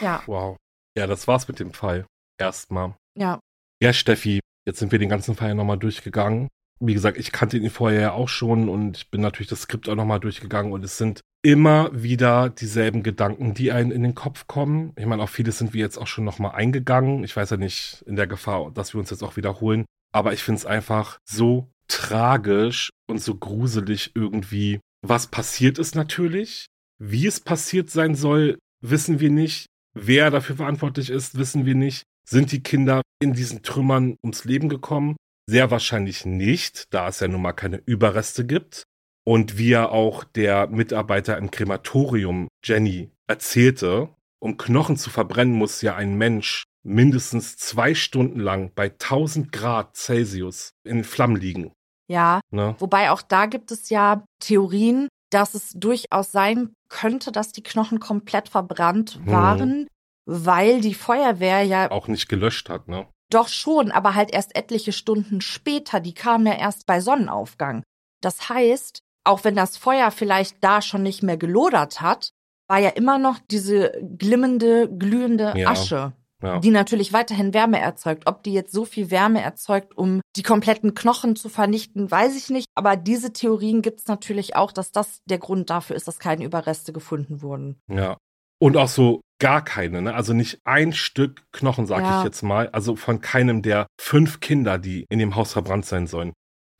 [0.00, 0.22] Ja.
[0.26, 0.56] Wow.
[0.96, 2.06] Ja, das war's mit dem Fall.
[2.38, 2.94] Erstmal.
[3.16, 3.40] Ja.
[3.82, 6.48] Ja, Steffi, jetzt sind wir den ganzen Fall nochmal durchgegangen.
[6.80, 9.88] Wie gesagt, ich kannte ihn vorher ja auch schon und ich bin natürlich das Skript
[9.88, 14.46] auch nochmal durchgegangen und es sind immer wieder dieselben Gedanken, die einen in den Kopf
[14.46, 14.92] kommen.
[14.96, 17.22] Ich meine, auf vieles sind wir jetzt auch schon nochmal eingegangen.
[17.24, 19.84] Ich weiß ja nicht in der Gefahr, dass wir uns jetzt auch wiederholen.
[20.12, 24.80] Aber ich finde es einfach so tragisch und so gruselig irgendwie.
[25.06, 26.66] Was passiert ist natürlich.
[26.98, 29.66] Wie es passiert sein soll, wissen wir nicht.
[29.94, 32.04] Wer dafür verantwortlich ist, wissen wir nicht.
[32.28, 35.16] Sind die Kinder in diesen Trümmern ums Leben gekommen?
[35.48, 38.82] Sehr wahrscheinlich nicht, da es ja nun mal keine Überreste gibt.
[39.26, 44.08] Und wie ja auch der Mitarbeiter im Krematorium, Jenny, erzählte,
[44.38, 49.96] um Knochen zu verbrennen, muss ja ein Mensch mindestens zwei Stunden lang bei 1000 Grad
[49.96, 51.72] Celsius in Flammen liegen.
[52.08, 52.76] Ja, ne?
[52.78, 57.98] wobei auch da gibt es ja Theorien, dass es durchaus sein könnte, dass die Knochen
[57.98, 59.26] komplett verbrannt hm.
[59.26, 59.86] waren, hm
[60.26, 63.06] weil die Feuerwehr ja auch nicht gelöscht hat, ne?
[63.30, 67.82] Doch schon, aber halt erst etliche Stunden später, die kam ja erst bei Sonnenaufgang.
[68.20, 72.30] Das heißt, auch wenn das Feuer vielleicht da schon nicht mehr gelodert hat,
[72.68, 76.12] war ja immer noch diese glimmende, glühende ja, Asche,
[76.42, 76.58] ja.
[76.58, 78.24] die natürlich weiterhin Wärme erzeugt.
[78.26, 82.50] Ob die jetzt so viel Wärme erzeugt, um die kompletten Knochen zu vernichten, weiß ich
[82.50, 82.66] nicht.
[82.74, 86.44] Aber diese Theorien gibt es natürlich auch, dass das der Grund dafür ist, dass keine
[86.44, 87.80] Überreste gefunden wurden.
[87.88, 88.16] Ja.
[88.58, 90.14] Und auch so gar keine, ne?
[90.14, 92.18] Also nicht ein Stück Knochen, sag ja.
[92.18, 92.70] ich jetzt mal.
[92.70, 96.32] Also von keinem der fünf Kinder, die in dem Haus verbrannt sein sollen.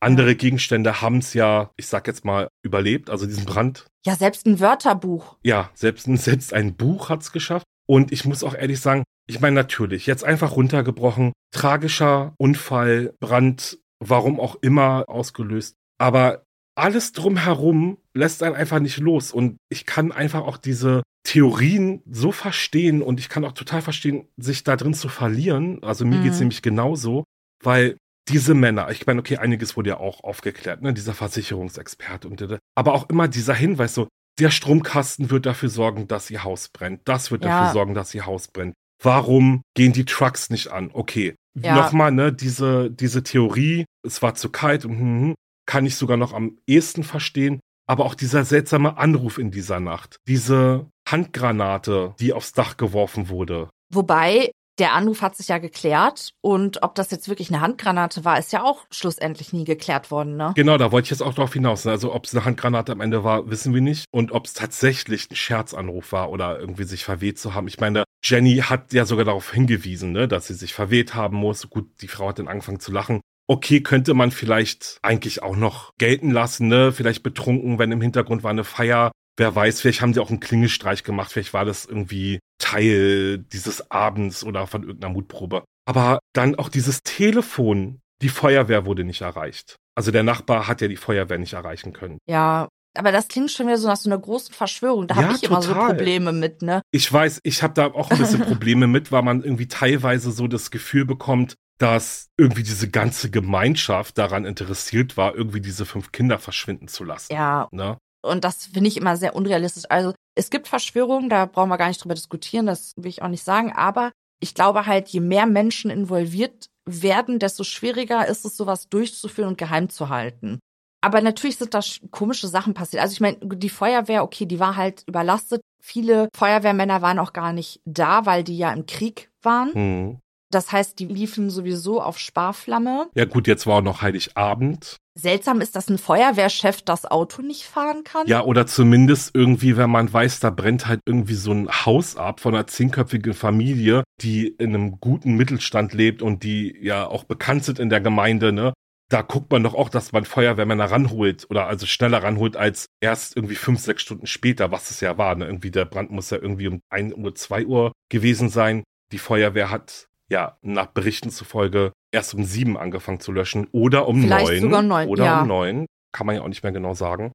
[0.06, 3.86] Andere Gegenstände haben es ja, ich sag jetzt mal, überlebt, also diesen Brand.
[4.04, 5.36] Ja, selbst ein Wörterbuch.
[5.42, 7.66] Ja, selbst, selbst ein Buch hat's geschafft.
[7.88, 13.80] Und ich muss auch ehrlich sagen, ich meine natürlich, jetzt einfach runtergebrochen, tragischer Unfall, Brand,
[13.98, 15.74] warum auch immer ausgelöst.
[15.98, 16.44] Aber
[16.76, 19.32] alles drumherum lässt einen einfach nicht los.
[19.32, 24.28] Und ich kann einfach auch diese Theorien so verstehen und ich kann auch total verstehen,
[24.36, 25.82] sich da drin zu verlieren.
[25.82, 26.22] Also mir mhm.
[26.22, 27.24] geht's nämlich genauso,
[27.60, 27.96] weil
[28.28, 32.94] diese Männer, ich meine, okay, einiges wurde ja auch aufgeklärt, ne, dieser Versicherungsexperte und aber
[32.94, 34.08] auch immer dieser Hinweis so,
[34.38, 37.02] der Stromkasten wird dafür sorgen, dass ihr Haus brennt.
[37.04, 37.50] Das wird ja.
[37.50, 38.74] dafür sorgen, dass ihr Haus brennt.
[39.02, 40.90] Warum gehen die Trucks nicht an?
[40.92, 41.34] Okay.
[41.54, 41.74] Ja.
[41.74, 45.34] Nochmal, ne, diese, diese Theorie, es war zu kalt und hm, hm,
[45.66, 47.60] kann ich sogar noch am ehesten verstehen.
[47.88, 53.70] Aber auch dieser seltsame Anruf in dieser Nacht, diese Handgranate, die aufs Dach geworfen wurde.
[53.92, 58.38] Wobei, der Anruf hat sich ja geklärt und ob das jetzt wirklich eine Handgranate war,
[58.38, 60.52] ist ja auch schlussendlich nie geklärt worden, ne?
[60.54, 61.84] Genau, da wollte ich jetzt auch drauf hinaus.
[61.84, 61.92] Ne?
[61.92, 64.04] Also ob es eine Handgranate am Ende war, wissen wir nicht.
[64.10, 67.68] Und ob es tatsächlich ein Scherzanruf war oder irgendwie sich verweht zu haben.
[67.68, 71.68] Ich meine, Jenny hat ja sogar darauf hingewiesen, ne, dass sie sich verweht haben muss.
[71.70, 75.92] Gut, die Frau hat dann angefangen zu lachen okay, könnte man vielleicht eigentlich auch noch
[75.98, 76.92] gelten lassen, ne?
[76.92, 79.12] Vielleicht betrunken, wenn im Hintergrund war eine Feier.
[79.36, 83.90] Wer weiß, vielleicht haben sie auch einen Klingelstreich gemacht, vielleicht war das irgendwie Teil dieses
[83.90, 85.64] Abends oder von irgendeiner Mutprobe.
[85.86, 89.76] Aber dann auch dieses Telefon, die Feuerwehr wurde nicht erreicht.
[89.94, 92.18] Also der Nachbar hat ja die Feuerwehr nicht erreichen können.
[92.26, 95.06] Ja, aber das klingt schon wieder so nach so einer großen Verschwörung.
[95.06, 95.62] Da ja, habe ich total.
[95.62, 96.82] immer so Probleme mit, ne?
[96.90, 100.48] Ich weiß, ich habe da auch ein bisschen Probleme mit, weil man irgendwie teilweise so
[100.48, 106.38] das Gefühl bekommt, dass irgendwie diese ganze Gemeinschaft daran interessiert war, irgendwie diese fünf Kinder
[106.38, 107.32] verschwinden zu lassen.
[107.32, 107.68] Ja.
[107.70, 107.98] Ne?
[108.22, 109.84] Und das finde ich immer sehr unrealistisch.
[109.88, 113.28] Also es gibt Verschwörungen, da brauchen wir gar nicht drüber diskutieren, das will ich auch
[113.28, 113.72] nicht sagen.
[113.72, 119.48] Aber ich glaube halt, je mehr Menschen involviert werden, desto schwieriger ist es, sowas durchzuführen
[119.48, 120.60] und geheim zu halten.
[121.00, 123.02] Aber natürlich sind da komische Sachen passiert.
[123.02, 125.60] Also ich meine, die Feuerwehr, okay, die war halt überlastet.
[125.80, 129.72] Viele Feuerwehrmänner waren auch gar nicht da, weil die ja im Krieg waren.
[129.72, 130.18] Hm.
[130.50, 133.08] Das heißt, die liefen sowieso auf Sparflamme.
[133.14, 134.96] Ja gut, jetzt war auch noch Heiligabend.
[135.18, 138.26] Seltsam ist, dass ein Feuerwehrchef das Auto nicht fahren kann.
[138.26, 142.40] Ja, oder zumindest irgendwie, wenn man weiß, da brennt halt irgendwie so ein Haus ab
[142.40, 147.64] von einer zehnköpfigen Familie, die in einem guten Mittelstand lebt und die ja auch bekannt
[147.64, 148.74] sind in der Gemeinde, ne?
[149.08, 153.36] Da guckt man doch auch, dass man Feuerwehrmänner ranholt oder also schneller ranholt als erst
[153.36, 155.36] irgendwie fünf, sechs Stunden später, was es ja war.
[155.36, 155.46] Ne?
[155.46, 158.82] Irgendwie der Brand muss ja irgendwie um ein Uhr, zwei Uhr gewesen sein.
[159.12, 164.22] Die Feuerwehr hat ja nach Berichten zufolge erst um sieben angefangen zu löschen oder um
[164.22, 164.60] Vielleicht neun.
[164.60, 165.42] sogar neun, Oder ja.
[165.42, 165.86] um neun.
[166.12, 167.30] Kann man ja auch nicht mehr genau sagen.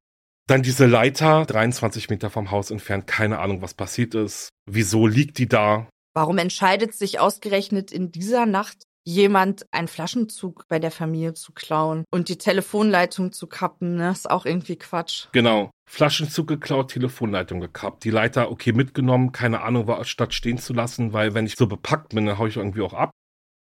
[0.48, 4.48] Dann diese Leiter, 23 Meter vom Haus entfernt, keine Ahnung, was passiert ist.
[4.68, 5.88] Wieso liegt die da?
[6.14, 12.04] Warum entscheidet sich ausgerechnet in dieser Nacht jemand, einen Flaschenzug bei der Familie zu klauen
[12.10, 13.96] und die Telefonleitung zu kappen?
[13.96, 14.10] Ne?
[14.10, 15.28] Ist auch irgendwie Quatsch.
[15.32, 15.70] Genau.
[15.88, 18.04] Flaschenzug geklaut, Telefonleitung gekappt.
[18.04, 21.66] Die Leiter, okay, mitgenommen, keine Ahnung, war statt stehen zu lassen, weil wenn ich so
[21.66, 23.10] bepackt bin, dann hau ich irgendwie auch ab.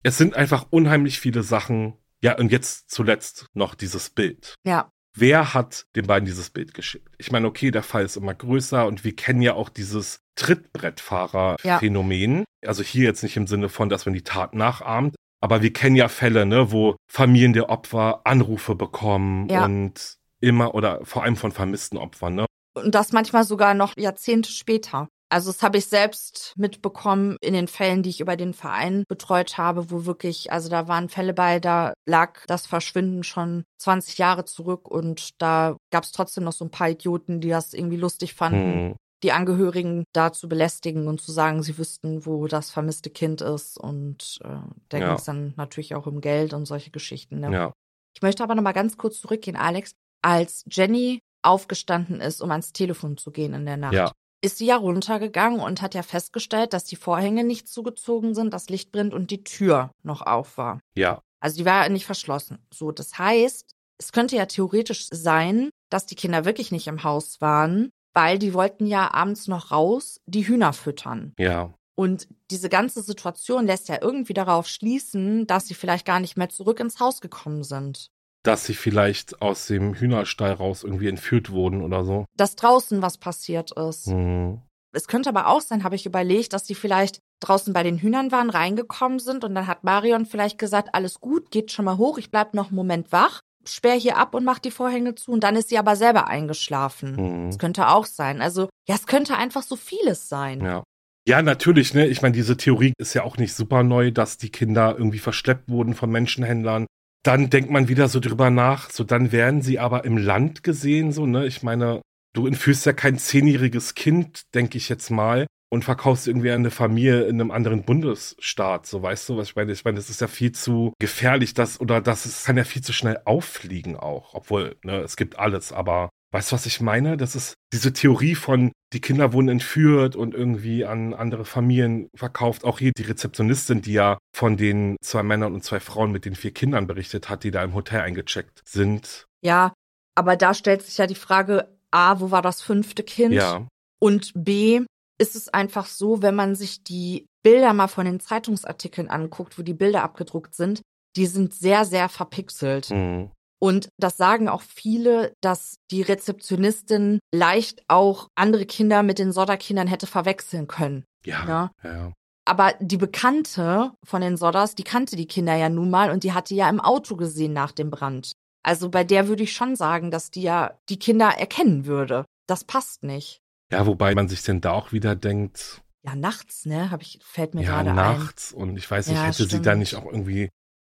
[0.04, 1.94] Es sind einfach unheimlich viele Sachen.
[2.24, 4.56] Ja, und jetzt zuletzt noch dieses Bild.
[4.64, 7.10] Ja, Wer hat den beiden dieses Bild geschickt?
[7.18, 12.44] Ich meine, okay, der Fall ist immer größer und wir kennen ja auch dieses Trittbrettfahrer-Phänomen.
[12.66, 15.96] Also hier jetzt nicht im Sinne von, dass man die Tat nachahmt, aber wir kennen
[15.96, 19.66] ja Fälle, ne, wo Familien der Opfer Anrufe bekommen Ja.
[19.66, 22.46] und immer oder vor allem von vermissten Opfern, ne?
[22.74, 25.10] und das manchmal sogar noch Jahrzehnte später.
[25.32, 29.58] Also das habe ich selbst mitbekommen in den Fällen, die ich über den Verein betreut
[29.58, 34.44] habe, wo wirklich, also da waren Fälle bei, da lag das Verschwinden schon 20 Jahre
[34.44, 38.34] zurück und da gab es trotzdem noch so ein paar Idioten, die das irgendwie lustig
[38.34, 43.10] fanden, Hm, die Angehörigen da zu belästigen und zu sagen, sie wüssten, wo das vermisste
[43.10, 43.78] Kind ist.
[43.78, 44.48] Und äh,
[44.90, 45.08] da Ja.
[45.08, 47.40] ging es dann natürlich auch um Geld und solche Geschichten.
[47.40, 47.54] Ne?
[47.54, 47.72] ja.
[48.16, 49.92] Ich möchte aber noch mal ganz kurz zurückgehen, Alex.
[50.24, 54.12] Als Jenny aufgestanden ist, um ans Telefon zu gehen in der Nacht, Ja.
[54.42, 58.70] Ist sie ja runtergegangen und hat ja festgestellt, dass die Vorhänge nicht zugezogen sind, das
[58.70, 60.82] Licht brennt und die Tür noch auf war.
[60.96, 61.22] Ja.
[61.40, 62.60] Also die war ja nicht verschlossen.
[62.74, 67.40] So, das heißt, es könnte ja theoretisch sein, dass die Kinder wirklich nicht im Haus
[67.40, 71.34] waren, weil die wollten ja abends noch raus, die Hühner füttern.
[71.38, 71.74] Ja.
[71.96, 76.50] Und diese ganze Situation lässt ja irgendwie darauf schließen, dass sie vielleicht gar nicht mehr
[76.50, 78.10] zurück ins Haus gekommen sind.
[78.44, 82.26] Dass sie vielleicht aus dem Hühnerstall raus irgendwie entführt wurden oder so.
[82.36, 84.08] Dass draußen was passiert ist.
[84.08, 84.62] Hm.
[84.94, 88.32] Es könnte aber auch sein, habe ich überlegt, dass die vielleicht draußen bei den Hühnern
[88.32, 92.18] waren, reingekommen sind und dann hat Marion vielleicht gesagt, alles gut, geht schon mal hoch,
[92.18, 95.44] ich bleib noch einen Moment wach, sperr hier ab und mach die Vorhänge zu und
[95.44, 97.18] dann ist sie aber selber eingeschlafen.
[97.18, 97.46] Hm.
[97.48, 98.42] Das könnte auch sein.
[98.42, 100.62] Also, ja, es könnte einfach so vieles sein.
[100.62, 100.84] Ja.
[101.28, 102.08] Ja, natürlich, ne?
[102.08, 105.70] Ich meine, diese Theorie ist ja auch nicht super neu, dass die Kinder irgendwie verschleppt
[105.70, 106.88] wurden von Menschenhändlern.
[107.24, 111.12] Dann denkt man wieder so drüber nach, so dann werden sie aber im Land gesehen,
[111.12, 111.46] so, ne?
[111.46, 112.02] Ich meine,
[112.34, 117.24] du entführst ja kein zehnjähriges Kind, denke ich jetzt mal, und verkaufst irgendwie eine Familie
[117.24, 119.72] in einem anderen Bundesstaat, so weißt du, was ich meine?
[119.72, 122.82] Ich meine, das ist ja viel zu gefährlich, das, oder das ist, kann ja viel
[122.82, 127.18] zu schnell auffliegen auch, obwohl, ne, es gibt alles, aber Weißt du, was ich meine?
[127.18, 132.64] Das ist diese Theorie von, die Kinder wurden entführt und irgendwie an andere Familien verkauft.
[132.64, 136.36] Auch hier die Rezeptionistin, die ja von den zwei Männern und zwei Frauen mit den
[136.36, 139.26] vier Kindern berichtet hat, die da im Hotel eingecheckt sind.
[139.44, 139.74] Ja,
[140.16, 143.34] aber da stellt sich ja die Frage, A, wo war das fünfte Kind?
[143.34, 143.68] Ja,
[144.00, 144.86] Und B,
[145.22, 149.62] ist es einfach so, wenn man sich die Bilder mal von den Zeitungsartikeln anguckt, wo
[149.62, 150.82] die Bilder abgedruckt sind,
[151.16, 152.88] die sind sehr, sehr verpixelt.
[152.88, 153.32] hm,
[153.62, 159.88] Und das sagen auch viele, dass die Rezeptionistin leicht auch andere Kinder mit den Sodder-Kindern
[159.88, 161.06] hätte verwechseln können.
[161.26, 161.72] ja, Ja.
[161.84, 162.12] ja,
[162.46, 166.34] Aber die Bekannte von den Sodders, die kannte die Kinder ja nun mal und die
[166.34, 168.32] hatte ja im Auto gesehen nach dem Brand.
[168.64, 172.26] Also bei der würde ich schon sagen, dass die ja die Kinder erkennen würde.
[172.48, 173.40] Das passt nicht.
[173.72, 176.90] ja, wobei man sich denn da auch wieder denkt, Ja, nachts, ne?
[176.92, 177.96] Hab ich, fällt mir ja, gerade ein.
[177.96, 179.66] nachts und ich weiß nicht, Ja, hätte sie stimmt.
[179.68, 180.50] da nicht auch irgendwie, ne,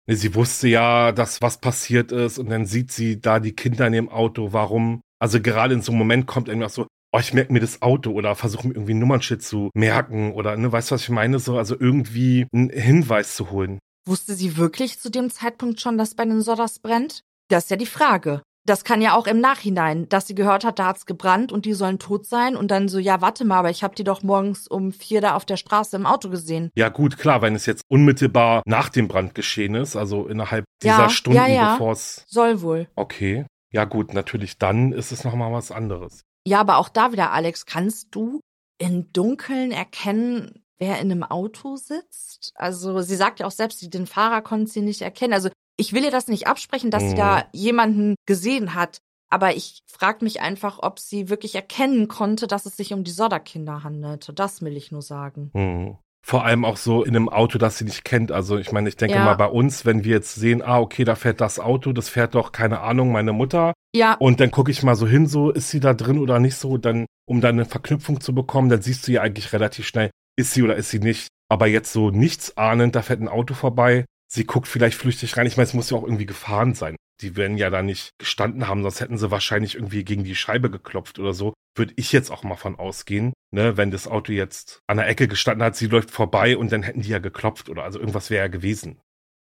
[0.07, 3.93] sie wusste ja, dass was passiert ist und dann sieht sie da die Kinder in
[3.93, 7.35] dem Auto, warum, also gerade in so einem Moment kommt irgendwie auch so, oh, ich
[7.35, 10.91] merke mir das Auto oder versuche mir irgendwie ein Nummernschild zu merken oder, ne, weißt
[10.91, 13.79] du, was ich meine, so, also irgendwie einen Hinweis zu holen.
[14.07, 17.23] Wusste sie wirklich zu dem Zeitpunkt schon, dass bei den Sodders brennt?
[17.49, 18.43] Das ist ja die Frage.
[18.65, 21.73] Das kann ja auch im Nachhinein, dass sie gehört hat, da hat's gebrannt und die
[21.73, 24.69] sollen tot sein und dann so, ja, warte mal, aber ich hab die doch morgens
[24.69, 26.71] um vier da auf der Straße im Auto gesehen.
[26.77, 30.97] Ja gut, klar, wenn es jetzt unmittelbar nach dem Brand geschehen ist, also innerhalb Ja,
[30.97, 31.73] dieser Stunden, ja, ja.
[31.73, 32.89] bevor es, Soll wohl.
[32.95, 36.23] okay, ja gut, natürlich, dann ist es nochmal was anderes.
[36.47, 38.41] Ja, aber auch da wieder, Alex, kannst du
[38.79, 42.53] im Dunkeln erkennen, wer in einem Auto sitzt?
[42.55, 45.33] Also sie sagt ja auch selbst, den Fahrer konnte sie nicht erkennen.
[45.33, 45.49] Also
[45.83, 47.17] ich will ihr das nicht absprechen, dass sie Mhm.
[47.17, 48.99] da jemanden gesehen hat.
[49.31, 53.11] Aber ich frage mich einfach, ob sie wirklich erkennen konnte, dass es sich um die
[53.11, 54.33] Sodder-Kinder handelte.
[54.33, 55.51] Das will ich nur sagen.
[55.55, 55.97] Hm.
[56.25, 58.31] Vor allem auch so in einem Auto, das sie nicht kennt.
[58.31, 59.25] Also ich meine, ich denke Ja.
[59.25, 62.35] mal bei uns, wenn wir jetzt sehen, ah, okay, da fährt das Auto, das fährt
[62.37, 63.73] doch, keine Ahnung, meine Mutter.
[63.95, 66.55] Ja, Und dann gucke ich mal so hin, so, ist sie da drin oder nicht
[66.57, 70.11] so, dann, um dann eine Verknüpfung zu bekommen, dann siehst du ja eigentlich relativ schnell,
[70.39, 71.27] ist sie oder ist sie nicht.
[71.51, 75.47] Aber jetzt so nichts ahnend, da fährt ein Auto vorbei, sie guckt vielleicht flüchtig rein.
[75.47, 76.97] Ich meine, es muss ja auch irgendwie gefahren sein.
[77.21, 80.71] Die werden ja da nicht gestanden haben, sonst hätten sie wahrscheinlich irgendwie gegen die Scheibe
[80.71, 81.53] geklopft oder so.
[81.77, 85.29] Würde ich jetzt auch mal von ausgehen, ne, wenn das Auto jetzt an der Ecke
[85.29, 88.45] gestanden hat, sie läuft vorbei und dann hätten die ja geklopft oder also irgendwas wäre
[88.45, 89.01] ja gewesen.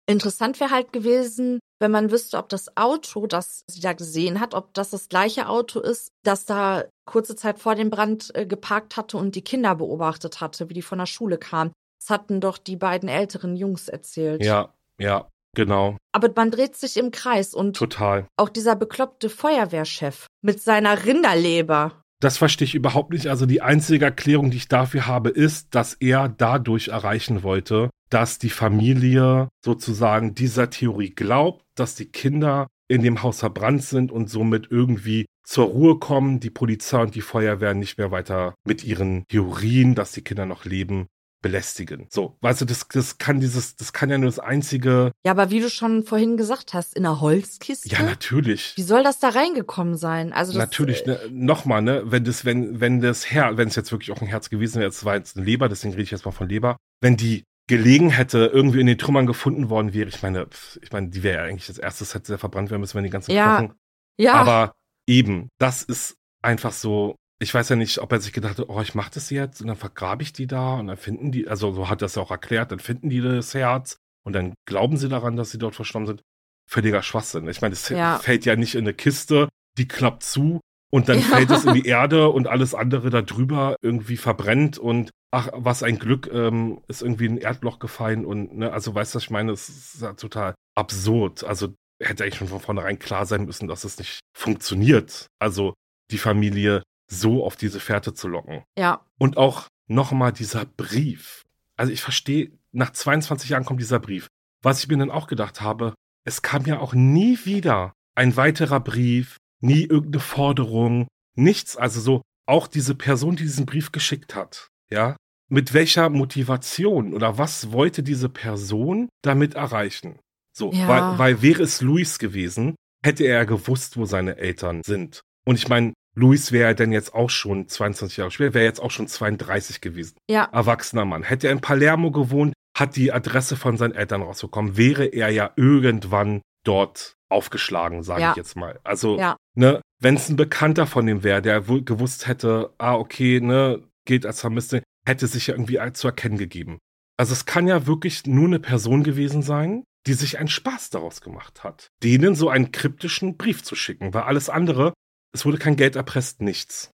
[0.07, 4.55] Interessant wäre halt gewesen, wenn man wüsste, ob das Auto, das sie da gesehen hat,
[4.55, 8.97] ob das das gleiche Auto ist, das da kurze Zeit vor dem Brand äh, geparkt
[8.97, 11.73] hatte und die Kinder beobachtet hatte, wie die von der Schule kamen.
[12.01, 14.43] Das hatten doch die beiden älteren Jungs erzählt.
[14.43, 18.27] Ja, ja, genau, Aber man dreht sich im Kreis und total.
[18.37, 22.03] auch dieser bekloppte Feuerwehrchef mit seiner Rinderleber.
[22.21, 23.29] Das verstehe ich überhaupt nicht.
[23.29, 28.39] Also die einzige Erklärung, die ich dafür habe, ist, dass er dadurch erreichen wollte, dass
[28.39, 34.29] die Familie sozusagen dieser Theorie glaubt, dass die Kinder in dem Haus verbrannt sind und
[34.29, 39.25] somit irgendwie zur Ruhe kommen, die Polizei und die Feuerwehr nicht mehr weiter mit ihren
[39.29, 41.07] Theorien, dass die Kinder noch leben,
[41.41, 42.07] belästigen.
[42.11, 45.51] So, weißt du, das, das kann dieses, das kann ja nur das einzige, Ja, aber
[45.51, 47.89] wie du schon vorhin gesagt hast, in einer Holzkiste?
[47.89, 48.75] ja, natürlich.
[48.77, 50.33] Wie soll das da reingekommen sein?
[50.33, 53.77] Also das, Natürlich, äh, ne, nochmal, ne, wenn das, wenn, wenn das Herz, wenn es
[53.77, 56.11] jetzt wirklich auch ein Herz gewesen wäre, es war jetzt eine Leber, deswegen rede ich
[56.11, 60.09] jetzt mal von Leber, wenn die gelegen hätte, irgendwie in den Trümmern gefunden worden wäre,
[60.09, 62.81] ich meine, pf, ich meine, die wäre ja eigentlich das erste, hätte ja verbrannt werden
[62.81, 63.75] müssen, wenn die ganzen Ja, Knochen.
[64.19, 64.75] Ja, Aber
[65.07, 68.81] eben, das ist einfach so, ich weiß ja nicht, ob er sich gedacht hat, oh,
[68.81, 71.73] ich mach das jetzt und dann vergrabe ich die da und dann finden die, also
[71.73, 74.97] so hat er es ja auch erklärt, dann finden die das Herz und dann glauben
[74.97, 76.23] sie daran, dass sie dort verstorben sind.
[76.69, 77.49] Völliger Schwachsinn.
[77.49, 78.19] Ich meine, es Ja.
[78.19, 80.61] fällt ja nicht in eine Kiste, die klappt zu
[80.91, 81.25] und dann Ja.
[81.27, 85.83] fällt es in die Erde und alles andere da drüber irgendwie verbrennt und ach, was
[85.83, 89.31] ein Glück, ähm, ist irgendwie ein Erdloch gefallen und, ne, also weißt du, was ich
[89.31, 91.45] meine, es ist ja total absurd.
[91.45, 95.27] Also hätte eigentlich schon von vornherein klar sein müssen, dass es nicht funktioniert.
[95.41, 95.75] Also
[96.11, 98.63] die Familie so auf diese Fährte zu locken.
[98.79, 101.45] ja, Und auch nochmal dieser Brief.
[101.77, 104.29] Also ich verstehe, nach 22 Jahren kommt dieser Brief.
[104.63, 105.95] Was ich mir dann auch gedacht habe,
[106.25, 111.77] es kam ja auch nie wieder ein weiterer Brief, nie irgendeine Forderung, nichts.
[111.77, 115.17] Also so, auch diese Person, die diesen Brief geschickt hat, ja,
[115.49, 120.19] mit welcher Motivation oder was wollte diese Person damit erreichen?
[120.53, 120.89] So, Ja.
[120.89, 125.23] weil, weil wäre es Luis gewesen, hätte er gewusst, wo seine Eltern sind.
[125.47, 128.91] Und ich meine, Luis wäre denn jetzt auch schon 22 Jahre später, wäre jetzt auch
[128.91, 130.17] schon 32 gewesen.
[130.29, 131.23] ja, Erwachsener Mann.
[131.23, 135.51] Hätte er in Palermo gewohnt, hat die Adresse von seinen Eltern rausbekommen, wäre er ja
[135.57, 138.31] irgendwann dort aufgeschlagen, sage Ja.
[138.33, 138.81] ich jetzt mal.
[138.85, 139.37] Also, Ja.
[139.55, 143.83] ne, wenn es ein Bekannter von dem wäre, der wohl gewusst hätte, ah, okay, ne,
[144.07, 146.79] geht als Vermisste, hätte sich ja irgendwie zu erkennen gegeben.
[147.19, 151.21] Also es kann ja wirklich nur eine Person gewesen sein, die sich einen Spaß daraus
[151.21, 154.95] gemacht hat, denen so einen kryptischen Brief zu schicken, weil alles andere,
[155.33, 156.91] es wurde kein Geld erpresst, nichts.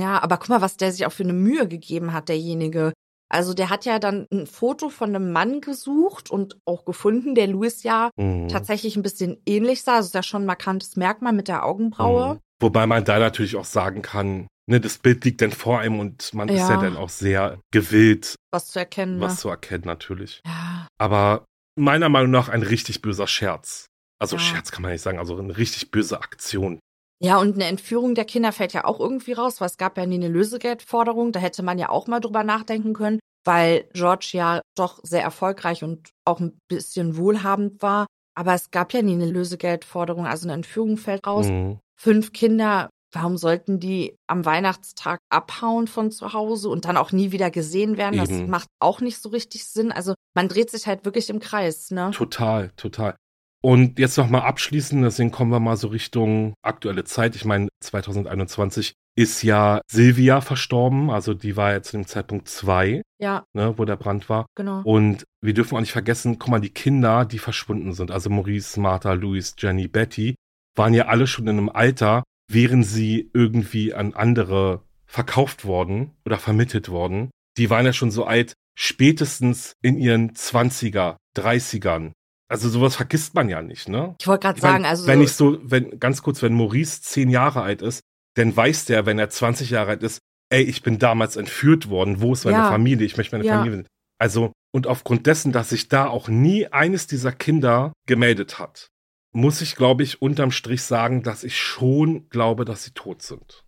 [0.00, 2.92] ja, aber guck mal, was der sich auch für eine Mühe gegeben hat, derjenige.
[3.28, 7.48] Also der hat ja dann ein Foto von einem Mann gesucht und auch gefunden, der
[7.48, 8.48] Louis ja Mhm.
[8.48, 9.96] tatsächlich ein bisschen ähnlich sah.
[9.96, 12.34] Also ist ja schon ein markantes Merkmal mit der Augenbraue.
[12.34, 12.40] Mhm.
[12.60, 16.32] Wobei man da natürlich auch sagen kann, ne, das Bild liegt dann vor einem und
[16.34, 16.80] man ist ja Ja.
[16.80, 19.20] dann auch sehr gewillt, Was zu erkennen.
[19.20, 19.38] was ne?
[19.40, 20.40] zu erkennen natürlich.
[20.46, 21.44] Ja, Aber
[21.76, 23.86] meiner Meinung nach ein richtig böser Scherz.
[24.20, 24.40] Also Ja.
[24.42, 26.78] Scherz kann man nicht sagen, also eine richtig böse Aktion.
[27.18, 30.04] Ja, und eine Entführung der Kinder fällt ja auch irgendwie raus, weil es gab ja
[30.06, 31.32] nie eine Lösegeldforderung.
[31.32, 35.82] Da hätte man ja auch mal drüber nachdenken können, weil George ja doch sehr erfolgreich
[35.82, 38.06] und auch ein bisschen wohlhabend war.
[38.34, 41.46] Aber es gab ja nie eine Lösegeldforderung, also eine Entführung fällt raus.
[41.46, 41.78] Mhm.
[41.98, 47.32] Fünf Kinder, warum sollten die am Weihnachtstag abhauen von zu Hause und dann auch nie
[47.32, 48.18] wieder gesehen werden?
[48.18, 48.50] Das Eben.
[48.50, 49.90] macht auch nicht so richtig Sinn.
[49.90, 52.10] Also man dreht sich halt wirklich im Kreis, ne?
[52.12, 53.16] Total, total.
[53.62, 57.34] Und jetzt noch mal abschließend, deswegen kommen wir mal so Richtung aktuelle Zeit.
[57.36, 63.02] Ich meine, 2021 ist ja Silvia verstorben, also die war ja zu dem Zeitpunkt zwei,
[63.18, 64.46] Ja, ne, wo der Brand war.
[64.54, 64.82] genau.
[64.82, 68.78] Und wir dürfen auch nicht vergessen, guck mal, die Kinder, die verschwunden sind, also Maurice,
[68.78, 70.34] Martha, Louis, Jenny, Betty,
[70.76, 76.38] waren ja alle schon in einem Alter, wären sie irgendwie an andere verkauft worden oder
[76.38, 77.30] vermittelt worden.
[77.56, 82.12] Die waren ja schon so alt, spätestens in ihren 20er, 30ern.
[82.48, 84.14] Also sowas vergisst man ja nicht, ne?
[84.20, 87.28] Ich wollte gerade mein, sagen, also wenn ich so, wenn, ganz kurz, wenn Maurice zehn
[87.28, 88.00] Jahre alt ist,
[88.34, 90.20] dann weiß der, wenn er 20 Jahre alt ist,
[90.50, 92.68] ey, ich bin damals entführt worden, wo ist meine Ja.
[92.68, 93.04] Familie?
[93.06, 93.58] Ich möchte meine Ja.
[93.58, 93.84] Familie.
[94.18, 98.86] Also, und aufgrund dessen, dass sich da auch nie eines dieser Kinder gemeldet hat,
[99.34, 103.64] muss ich, glaube ich, unterm Strich sagen, dass ich schon glaube, dass sie tot sind.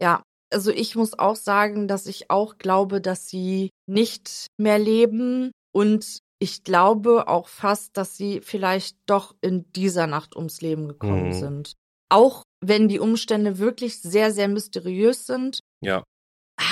[0.00, 5.50] Ja, Also ich muss auch sagen, dass ich auch glaube, dass sie nicht mehr leben
[5.74, 11.28] und ich glaube auch fast, dass sie vielleicht doch in dieser Nacht ums Leben gekommen
[11.28, 11.32] Mhm.
[11.32, 11.72] sind.
[12.08, 15.60] Auch wenn die Umstände wirklich sehr, sehr mysteriös sind.
[15.80, 16.04] Ja.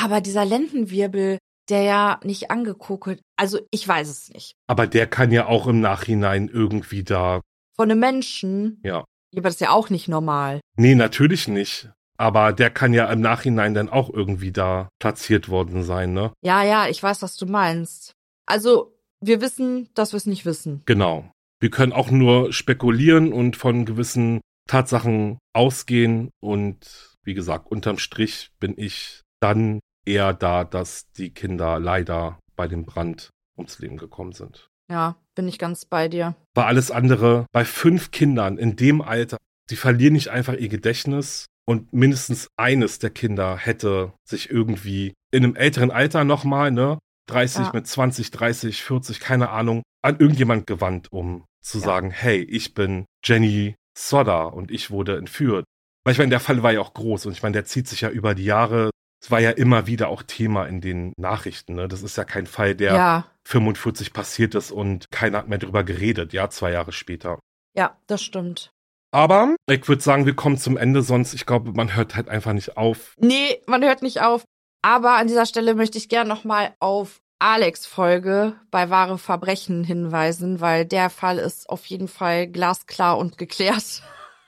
[0.00, 1.38] Aber dieser Lendenwirbel,
[1.68, 4.52] der ja nicht angekokelt, also ich weiß es nicht.
[4.66, 7.40] Aber der kann ja auch im Nachhinein irgendwie da.
[7.76, 8.98] Von einem Menschen, Ja.
[8.98, 9.04] ja,
[9.38, 10.60] aber das ist ja auch nicht normal.
[10.76, 11.88] Nee, natürlich nicht.
[12.16, 16.32] Aber der kann ja im Nachhinein dann auch irgendwie da platziert worden sein, ne?
[16.42, 18.12] Ja, ja, ich weiß, was du meinst.
[18.46, 18.93] Also,
[19.26, 20.82] wir wissen, dass wir es nicht wissen.
[20.86, 21.30] Genau.
[21.60, 26.30] Wir können auch nur spekulieren und von gewissen Tatsachen ausgehen.
[26.40, 32.68] Und wie gesagt, unterm Strich bin ich dann eher da, dass die Kinder leider bei
[32.68, 34.68] dem Brand ums Leben gekommen sind.
[34.90, 36.34] Ja, bin ich ganz bei dir.
[36.54, 39.38] War alles andere bei fünf Kindern in dem Alter,
[39.70, 45.44] die verlieren nicht einfach ihr Gedächtnis und mindestens eines der Kinder hätte sich irgendwie in
[45.44, 47.70] einem älteren Alter nochmal, ne, 30 Ja.
[47.74, 51.84] mit 20, 30, 40, keine Ahnung, an irgendjemand gewandt, um zu Ja.
[51.84, 55.64] sagen, hey, ich bin Jenny Sodder und ich wurde entführt.
[56.04, 58.02] Weil ich meine, der Fall war ja auch groß und ich meine, der zieht sich
[58.02, 58.90] ja über die Jahre.
[59.22, 61.74] Es war ja immer wieder auch Thema in den Nachrichten.
[61.76, 61.88] Ne?
[61.88, 65.82] Das ist ja kein Fall, der Ja, 45 passiert ist und keiner hat mehr drüber
[65.84, 67.38] geredet, ja, zwei Jahre später.
[67.76, 68.70] ja, das stimmt.
[69.12, 72.52] Aber ich würde sagen, wir kommen zum Ende, sonst, ich glaube, man hört halt einfach
[72.52, 73.14] nicht auf.
[73.18, 74.42] Nee, man hört nicht auf.
[74.84, 80.60] Aber an dieser Stelle möchte ich gerne nochmal auf Alex Folge bei wahre Verbrechen hinweisen,
[80.60, 84.02] weil der Fall ist auf jeden Fall glasklar und geklärt.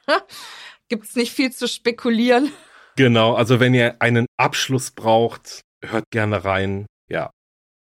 [0.91, 2.53] Gibt's nicht viel zu spekulieren.
[2.97, 6.84] Genau, also wenn ihr einen Abschluss braucht, hört gerne rein.
[7.09, 7.30] Ja,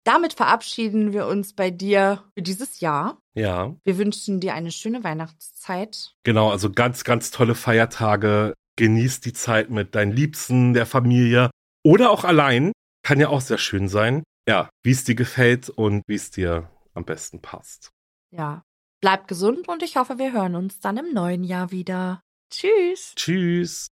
[0.05, 3.19] Damit verabschieden wir uns bei dir für dieses Jahr.
[3.35, 6.15] ja, Wir wünschen dir eine schöne Weihnachtszeit.
[6.23, 8.55] genau, also ganz, ganz tolle Feiertage.
[8.77, 11.51] Genießt die Zeit mit deinen Liebsten, der Familie
[11.85, 12.72] oder auch allein.
[13.03, 14.24] Kann ja auch sehr schön sein.
[14.49, 17.91] Ja, wie es dir gefällt und wie es dir am besten passt.
[18.30, 18.62] Ja.
[19.01, 22.22] Bleib gesund und ich hoffe, wir hören uns dann im neuen Jahr wieder.
[22.51, 23.12] Tschüss.
[23.16, 23.89] Tschüss.